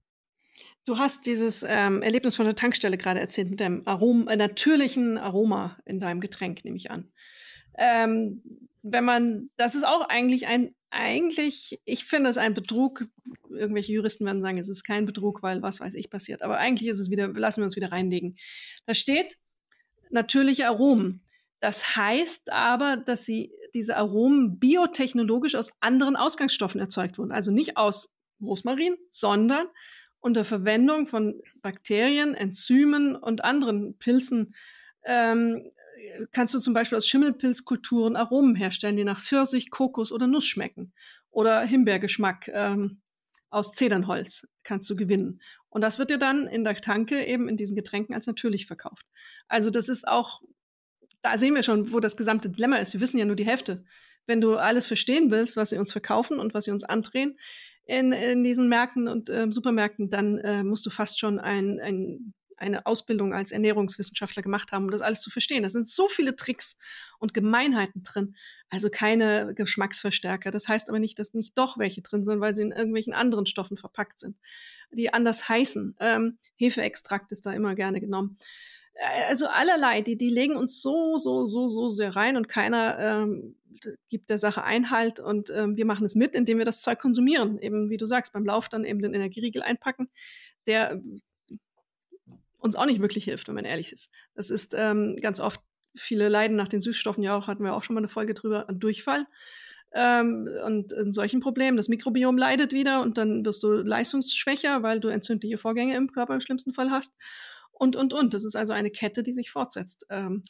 [0.85, 5.19] Du hast dieses ähm, Erlebnis von der Tankstelle gerade erzählt mit dem Arom äh, natürlichen
[5.19, 7.13] Aroma in deinem Getränk, nehme ich an.
[7.77, 8.43] Ähm,
[8.83, 13.05] wenn man, das ist auch eigentlich ein, eigentlich, ich finde es ein Betrug.
[13.51, 16.43] Irgendwelche Juristen werden sagen, es ist kein Betrug, weil was weiß ich passiert.
[16.43, 18.37] Aber eigentlich ist es wieder, lassen wir uns wieder reinlegen.
[18.87, 19.39] Da steht
[20.11, 21.23] natürliche Aromen.
[21.61, 27.33] Das heißt aber, dass sie diese Aromen biotechnologisch aus anderen Ausgangsstoffen erzeugt wurden.
[27.33, 29.67] Also nicht aus Rosmarin, sondern
[30.21, 34.55] unter Verwendung von Bakterien, Enzymen und anderen Pilzen
[35.05, 35.71] ähm,
[36.33, 40.93] kannst du zum Beispiel aus Schimmelpilzkulturen Aromen herstellen, die nach Pfirsich, Kokos oder Nuss schmecken.
[41.31, 43.03] Oder Himbeergeschmack ähm,
[43.51, 45.41] aus Zedernholz kannst du gewinnen.
[45.69, 49.07] Und das wird dir dann in der Tanke eben in diesen Getränken als natürlich verkauft.
[49.49, 50.43] Also das ist auch,
[51.23, 52.93] da sehen wir schon, wo das gesamte Dilemma ist.
[52.93, 53.85] Wir wissen ja nur die Hälfte.
[54.27, 57.39] Wenn du alles verstehen willst, was sie uns verkaufen und was sie uns andrehen
[57.85, 62.35] in, in diesen Märkten und äh, Supermärkten, dann äh, musst du fast schon ein, ein
[62.57, 65.63] eine Ausbildung als Ernährungswissenschaftler gemacht haben, um das alles zu verstehen.
[65.63, 66.79] Da sind so viele Tricks
[67.19, 68.37] und Gemeinheiten drin.
[68.71, 70.51] Also keine Geschmacksverstärker.
[70.51, 73.47] Das heißt aber nicht, dass nicht doch welche drin sind, weil sie in irgendwelchen anderen
[73.47, 74.37] Stoffen verpackt sind,
[74.91, 75.97] die anders heißen.
[76.01, 78.39] Ähm, Hefeextrakt ist da immer gerne genommen.
[78.95, 82.99] Äh, also allerlei, die, die legen uns so, so, so, so sehr rein und keiner
[82.99, 83.57] ähm,
[84.09, 87.59] gibt der Sache Einhalt und ähm, wir machen es mit, indem wir das Zeug konsumieren.
[87.59, 90.09] Eben, wie du sagst, beim Lauf dann eben den Energieriegel einpacken,
[90.67, 91.01] der
[92.67, 94.13] uns auch nicht wirklich hilft, wenn man ehrlich ist.
[94.35, 95.61] Das ist ähm, ganz oft,
[95.97, 98.69] viele leiden nach den Süßstoffen ja auch, hatten wir auch schon mal eine Folge drüber,
[98.69, 99.27] an Durchfall.
[99.95, 105.01] Ähm, und in solchen Problemen, das Mikrobiom leidet wieder und dann wirst du leistungsschwächer, weil
[105.01, 107.15] du entzündliche Vorgänge im Körper im schlimmsten Fall hast.
[107.73, 108.35] Und, und, und.
[108.35, 110.07] Das ist also eine Kette, die sich fortsetzt.
[110.11, 110.45] Ähm,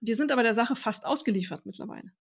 [0.00, 2.12] wir sind aber der Sache fast ausgeliefert mittlerweile.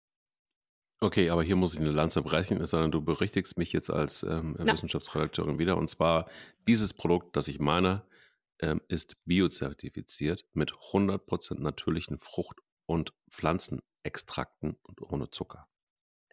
[1.00, 4.54] Okay, aber hier muss ich eine Lanze brechen, sondern du berichtigst mich jetzt als ähm,
[4.58, 5.78] Wissenschaftsredakteurin wieder.
[5.78, 6.28] Und zwar
[6.68, 8.02] dieses Produkt, das ich meine,
[8.60, 15.66] ähm, ist biozertifiziert mit 100% natürlichen Frucht- und Pflanzenextrakten und ohne Zucker.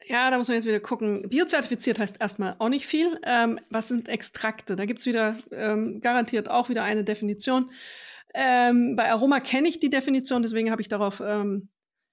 [0.05, 1.27] Ja, da muss man jetzt wieder gucken.
[1.29, 3.19] Biozertifiziert heißt erstmal auch nicht viel.
[3.23, 4.75] Ähm, was sind Extrakte?
[4.75, 7.71] Da gibt es wieder ähm, garantiert auch wieder eine Definition.
[8.33, 11.69] Ähm, bei Aroma kenne ich die Definition, deswegen habe ich darauf, ähm,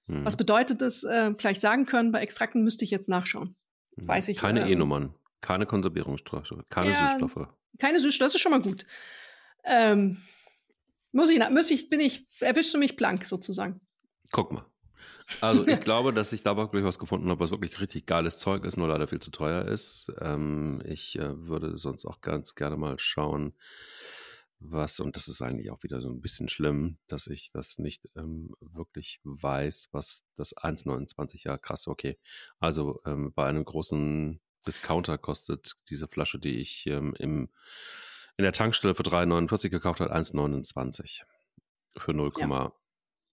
[0.07, 0.25] hm.
[0.25, 2.11] was bedeutet es, äh, gleich sagen können.
[2.11, 3.55] Bei Extrakten müsste ich jetzt nachschauen.
[3.97, 4.07] Hm.
[4.07, 4.37] Weiß ich.
[4.37, 7.47] Keine ähm, E-Nummern, keine Konservierungsstoffe, keine ja, Süßstoffe.
[7.79, 8.85] Keine Süßstoffe, das ist schon mal gut.
[9.65, 10.21] Ähm,
[11.11, 13.81] muss ich, muss ich, bin ich, erwischst du mich blank sozusagen.
[14.31, 14.65] Guck mal.
[15.41, 18.63] Also ich glaube, dass ich da wirklich was gefunden habe, was wirklich richtig geiles Zeug
[18.65, 20.11] ist, nur leider viel zu teuer ist.
[20.19, 23.53] Ähm, ich äh, würde sonst auch ganz gerne mal schauen,
[24.59, 28.09] was, und das ist eigentlich auch wieder so ein bisschen schlimm, dass ich das nicht
[28.15, 32.17] ähm, wirklich weiß, was das 1,29, ja krass, okay.
[32.59, 37.49] Also ähm, bei einem großen Discounter kostet diese Flasche, die ich ähm, im
[38.37, 41.21] in der Tankstelle für 3,49 gekauft hat, 1,29.
[41.97, 42.73] Für 0, ja.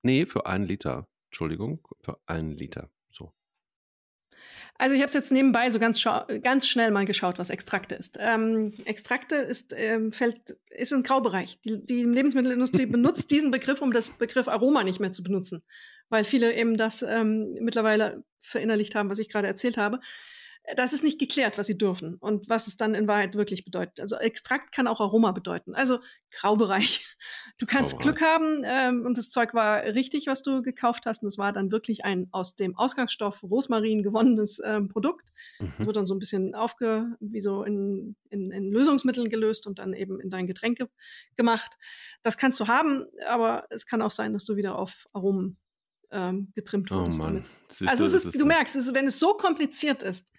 [0.03, 1.09] nee, für einen Liter.
[1.31, 2.91] Entschuldigung, für einen Liter.
[3.11, 3.33] So.
[4.79, 6.03] Also ich habe es jetzt nebenbei so ganz,
[6.43, 8.19] ganz schnell mal geschaut, was Extrakte ist.
[8.21, 11.61] Ähm, Extrakte ist, ähm, fällt, ist ein Graubereich.
[11.63, 15.65] Die, die Lebensmittelindustrie benutzt diesen Begriff, um das Begriff Aroma nicht mehr zu benutzen,
[16.09, 20.01] weil viele eben das ähm, mittlerweile verinnerlicht haben, was ich gerade erzählt habe
[20.77, 23.99] das ist nicht geklärt, was sie dürfen und was es dann in Wahrheit wirklich bedeutet.
[23.99, 25.75] Also Extrakt kann auch Aroma bedeuten.
[25.75, 25.99] Also
[26.31, 27.07] Graubereich.
[27.59, 28.17] Du kannst Graubereich.
[28.19, 31.23] Glück haben ähm, und das Zeug war richtig, was du gekauft hast.
[31.23, 35.29] Und es war dann wirklich ein aus dem Ausgangsstoff Rosmarin gewonnenes ähm, Produkt.
[35.59, 35.73] Mhm.
[35.79, 39.79] Das wird dann so ein bisschen aufge, wie so in, in, in Lösungsmitteln gelöst und
[39.79, 40.79] dann eben in dein Getränk
[41.37, 41.77] gemacht.
[42.23, 45.59] Das kannst du haben, aber es kann auch sein, dass du wieder auf Aromen
[46.13, 47.51] ähm, getrimmt oh wurdest oh damit.
[47.87, 50.31] also es ist, du merkst, es ist, wenn es so kompliziert ist,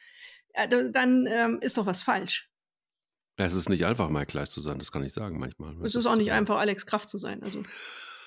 [0.70, 2.50] dann ähm, ist doch was falsch.
[3.36, 5.76] Es ist nicht einfach, Mike Leis zu sein, das kann ich sagen manchmal.
[5.84, 7.42] Es ist auch nicht einfach, Alex Kraft zu sein.
[7.42, 7.64] Also.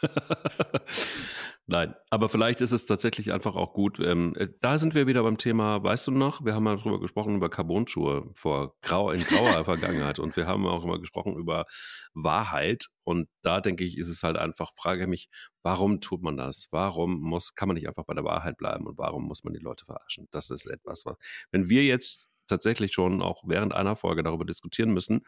[1.69, 3.99] Nein, aber vielleicht ist es tatsächlich einfach auch gut.
[3.99, 7.01] Ähm, äh, da sind wir wieder beim Thema, weißt du noch, wir haben mal drüber
[7.01, 11.65] gesprochen über Carbonschuhe vor grau, in grauer Vergangenheit und wir haben auch immer gesprochen über
[12.15, 15.29] Wahrheit und da denke ich, ist es halt einfach, frage mich,
[15.63, 16.69] warum tut man das?
[16.71, 19.61] Warum muss, kann man nicht einfach bei der Wahrheit bleiben und warum muss man die
[19.61, 20.29] Leute verarschen?
[20.31, 21.17] Das ist etwas, was,
[21.51, 25.23] wenn wir jetzt tatsächlich schon auch während einer Folge darüber diskutieren müssen,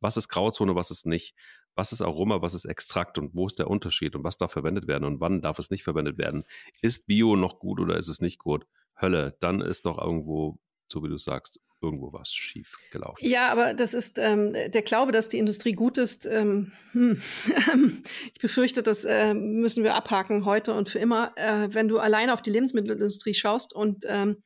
[0.00, 1.34] was ist Grauzone, was ist nicht,
[1.74, 4.86] was ist Aroma, was ist Extrakt und wo ist der Unterschied und was darf verwendet
[4.86, 6.44] werden und wann darf es nicht verwendet werden.
[6.82, 8.66] Ist Bio noch gut oder ist es nicht gut?
[9.00, 13.18] Hölle, dann ist doch irgendwo, so wie du sagst, irgendwo was schief gelaufen.
[13.20, 16.26] Ja, aber das ist ähm, der Glaube, dass die Industrie gut ist.
[16.26, 17.20] Ähm, hm,
[18.32, 21.32] ich befürchte, das äh, müssen wir abhaken heute und für immer.
[21.36, 24.42] Äh, wenn du alleine auf die Lebensmittelindustrie schaust und ähm,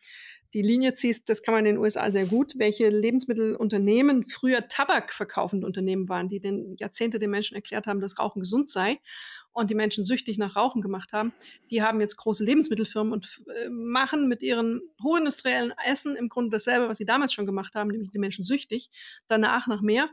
[0.55, 5.13] die Linie ziehst, das kann man in den USA sehr gut, welche Lebensmittelunternehmen früher Tabak
[5.13, 8.97] verkaufende Unternehmen waren, die den Jahrzehnte den Menschen erklärt haben, dass Rauchen gesund sei
[9.53, 11.33] und die Menschen süchtig nach Rauchen gemacht haben,
[11.71, 16.89] die haben jetzt große Lebensmittelfirmen und äh, machen mit ihren hochindustriellen Essen im Grunde dasselbe,
[16.89, 18.91] was sie damals schon gemacht haben, nämlich die Menschen süchtig,
[19.29, 20.09] danach nach mehr,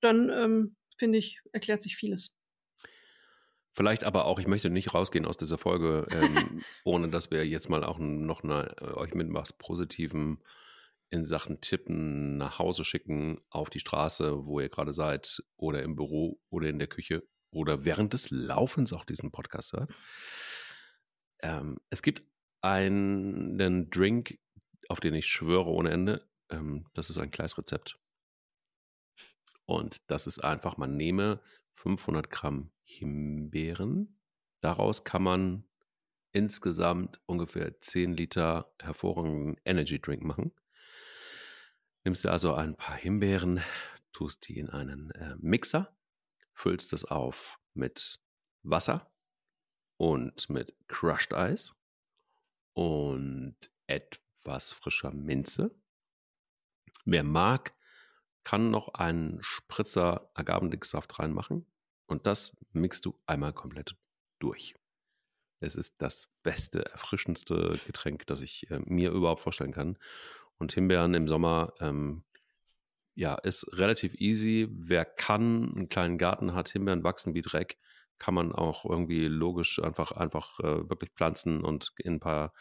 [0.00, 2.35] dann ähm, finde ich, erklärt sich vieles.
[3.76, 7.68] Vielleicht aber auch, ich möchte nicht rausgehen aus dieser Folge, ähm, ohne dass wir jetzt
[7.68, 10.40] mal auch noch eine, äh, euch mit was Positivem
[11.10, 15.94] in Sachen Tippen nach Hause schicken, auf die Straße, wo ihr gerade seid, oder im
[15.94, 19.92] Büro oder in der Küche oder während des Laufens auch diesen Podcast hört.
[21.40, 22.22] Ähm, es gibt
[22.62, 24.38] einen Drink,
[24.88, 26.26] auf den ich schwöre ohne Ende.
[26.48, 27.98] Ähm, das ist ein Gleisrezept.
[29.66, 31.42] Und das ist einfach, man nehme
[31.74, 34.18] 500 Gramm Himbeeren.
[34.60, 35.64] Daraus kann man
[36.32, 40.52] insgesamt ungefähr 10 Liter hervorragenden Energy Drink machen.
[42.04, 43.60] Nimmst du also ein paar Himbeeren,
[44.12, 45.96] tust die in einen äh, Mixer,
[46.52, 48.20] füllst es auf mit
[48.62, 49.10] Wasser
[49.96, 51.74] und mit Crushed Eis
[52.74, 53.56] und
[53.86, 55.74] etwas frischer Minze.
[57.04, 57.74] Wer mag,
[58.44, 61.66] kann noch einen Spritzer Agavendicksaft reinmachen.
[62.06, 63.96] Und das mixt du einmal komplett
[64.38, 64.74] durch.
[65.60, 69.98] Es ist das beste, erfrischendste Getränk, das ich äh, mir überhaupt vorstellen kann.
[70.58, 72.24] Und Himbeeren im Sommer, ähm,
[73.14, 74.68] ja, ist relativ easy.
[74.70, 77.78] Wer kann, einen kleinen Garten hat, Himbeeren wachsen wie Dreck,
[78.18, 82.52] kann man auch irgendwie logisch einfach, einfach äh, wirklich pflanzen und in ein paar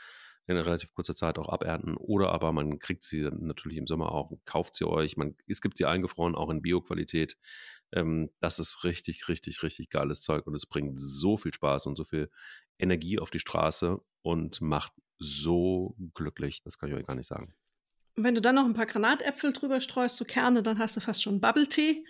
[0.47, 1.97] in relativ kurzer Zeit auch abernten.
[1.97, 5.17] Oder aber man kriegt sie natürlich im Sommer auch, kauft sie euch.
[5.17, 7.37] Man, es gibt sie eingefroren, auch in Bio-Qualität.
[7.95, 11.95] Ähm, das ist richtig, richtig, richtig geiles Zeug und es bringt so viel Spaß und
[11.95, 12.29] so viel
[12.77, 16.61] Energie auf die Straße und macht so glücklich.
[16.61, 17.53] Das kann ich euch gar nicht sagen.
[18.17, 21.01] Und wenn du dann noch ein paar Granatäpfel drüber streust, so Kerne, dann hast du
[21.01, 22.05] fast schon Bubble-Tee.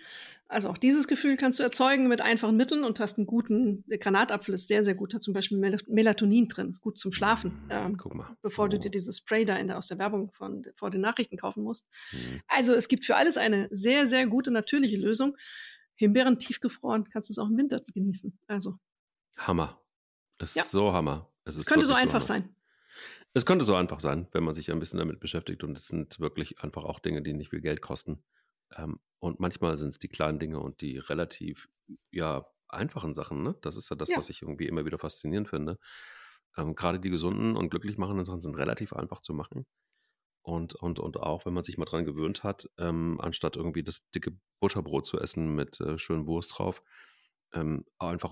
[0.46, 3.98] Also auch dieses Gefühl kannst du erzeugen mit einfachen Mitteln und hast einen guten, der
[3.98, 5.58] Granatapfel ist sehr, sehr gut, hat zum Beispiel
[5.88, 7.58] Melatonin drin, ist gut zum Schlafen.
[7.70, 8.36] Ähm, Guck mal.
[8.40, 8.68] Bevor oh.
[8.68, 11.64] du dir dieses Spray da in der, aus der Werbung von, vor den Nachrichten kaufen
[11.64, 11.88] musst.
[12.12, 12.40] Mhm.
[12.46, 15.36] Also es gibt für alles eine sehr, sehr gute natürliche Lösung.
[15.96, 18.38] Himbeeren tiefgefroren, kannst du es auch im Winter genießen.
[18.46, 18.78] Also.
[19.36, 19.80] Hammer.
[20.38, 20.62] Es ist ja.
[20.64, 21.32] so Hammer.
[21.44, 22.54] Es, es könnte so einfach so sein.
[23.32, 25.62] Es könnte so einfach sein, wenn man sich ein bisschen damit beschäftigt.
[25.64, 28.22] Und es sind wirklich einfach auch Dinge, die nicht viel Geld kosten.
[28.74, 31.68] Ähm, und manchmal sind es die kleinen Dinge und die relativ,
[32.10, 33.42] ja, einfachen Sachen.
[33.42, 33.54] Ne?
[33.62, 34.16] Das ist ja das, ja.
[34.16, 35.78] was ich irgendwie immer wieder faszinierend finde.
[36.56, 39.66] Ähm, Gerade die gesunden und glücklich machenden Sachen sind relativ einfach zu machen.
[40.46, 44.08] Und, und, und auch, wenn man sich mal dran gewöhnt hat, ähm, anstatt irgendwie das
[44.10, 44.30] dicke
[44.60, 46.84] Butterbrot zu essen mit äh, schönen Wurst drauf,
[47.52, 48.30] ähm, einfach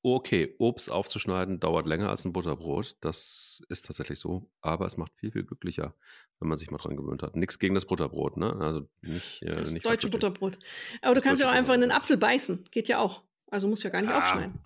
[0.00, 2.96] Okay, Obst aufzuschneiden dauert länger als ein Butterbrot.
[3.00, 4.48] Das ist tatsächlich so.
[4.60, 5.92] Aber es macht viel, viel glücklicher,
[6.38, 7.34] wenn man sich mal dran gewöhnt hat.
[7.34, 8.54] Nichts gegen das Butterbrot, ne?
[8.60, 9.42] Also nicht.
[9.42, 10.56] Äh, das nicht deutsche Butterbrot.
[11.02, 12.66] Aber das du kannst ja auch einfach in den Apfel beißen.
[12.70, 13.24] Geht ja auch.
[13.48, 14.60] Also musst ja gar nicht ah, aufschneiden.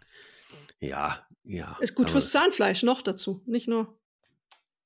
[0.80, 1.78] Ja, ja.
[1.80, 3.42] Ist gut fürs Zahnfleisch noch dazu.
[3.46, 3.98] Nicht nur.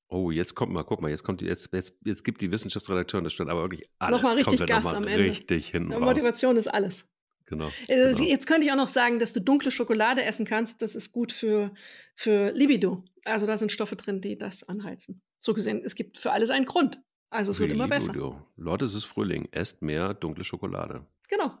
[0.09, 3.25] Oh, jetzt kommt mal, guck mal, jetzt kommt die, jetzt, jetzt, jetzt gibt die Wissenschaftsredakteurin
[3.25, 4.21] das stand aber wirklich alles.
[4.21, 5.25] Nochmal richtig Gas noch am Ende.
[5.25, 5.87] Richtig hin.
[5.87, 7.09] Motivation ist alles.
[7.45, 8.29] Genau, also genau.
[8.29, 10.81] Jetzt könnte ich auch noch sagen, dass du dunkle Schokolade essen kannst.
[10.81, 11.73] Das ist gut für,
[12.15, 13.03] für Libido.
[13.23, 15.21] Also da sind Stoffe drin, die das anheizen.
[15.39, 17.01] So gesehen, es gibt für alles einen Grund.
[17.29, 18.13] Also es wird immer besser.
[18.55, 19.47] Leute, es ist Frühling.
[19.51, 21.05] Esst mehr dunkle Schokolade.
[21.29, 21.57] Genau.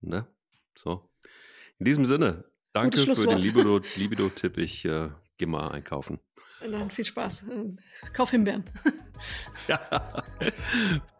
[0.00, 0.26] Ne?
[0.76, 1.10] So.
[1.78, 3.96] In diesem Sinne, danke für den Libido-Tipp.
[3.96, 6.18] Libido ich äh, gehe mal einkaufen.
[6.64, 7.46] Und dann viel Spaß.
[8.12, 8.64] Kauf Himbeeren.
[9.68, 9.80] ja.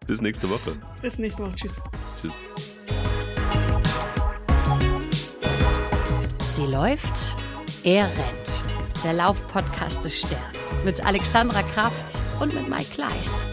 [0.07, 0.77] Bis nächste Woche.
[1.01, 1.55] Bis nächste Woche.
[1.55, 1.81] Tschüss.
[2.21, 2.39] Tschüss.
[6.49, 7.35] Sie läuft,
[7.85, 9.05] er rennt.
[9.05, 10.43] Der Laufpodcast des Stern.
[10.85, 13.47] Mit Alexandra Kraft und mit Mike Kleiss.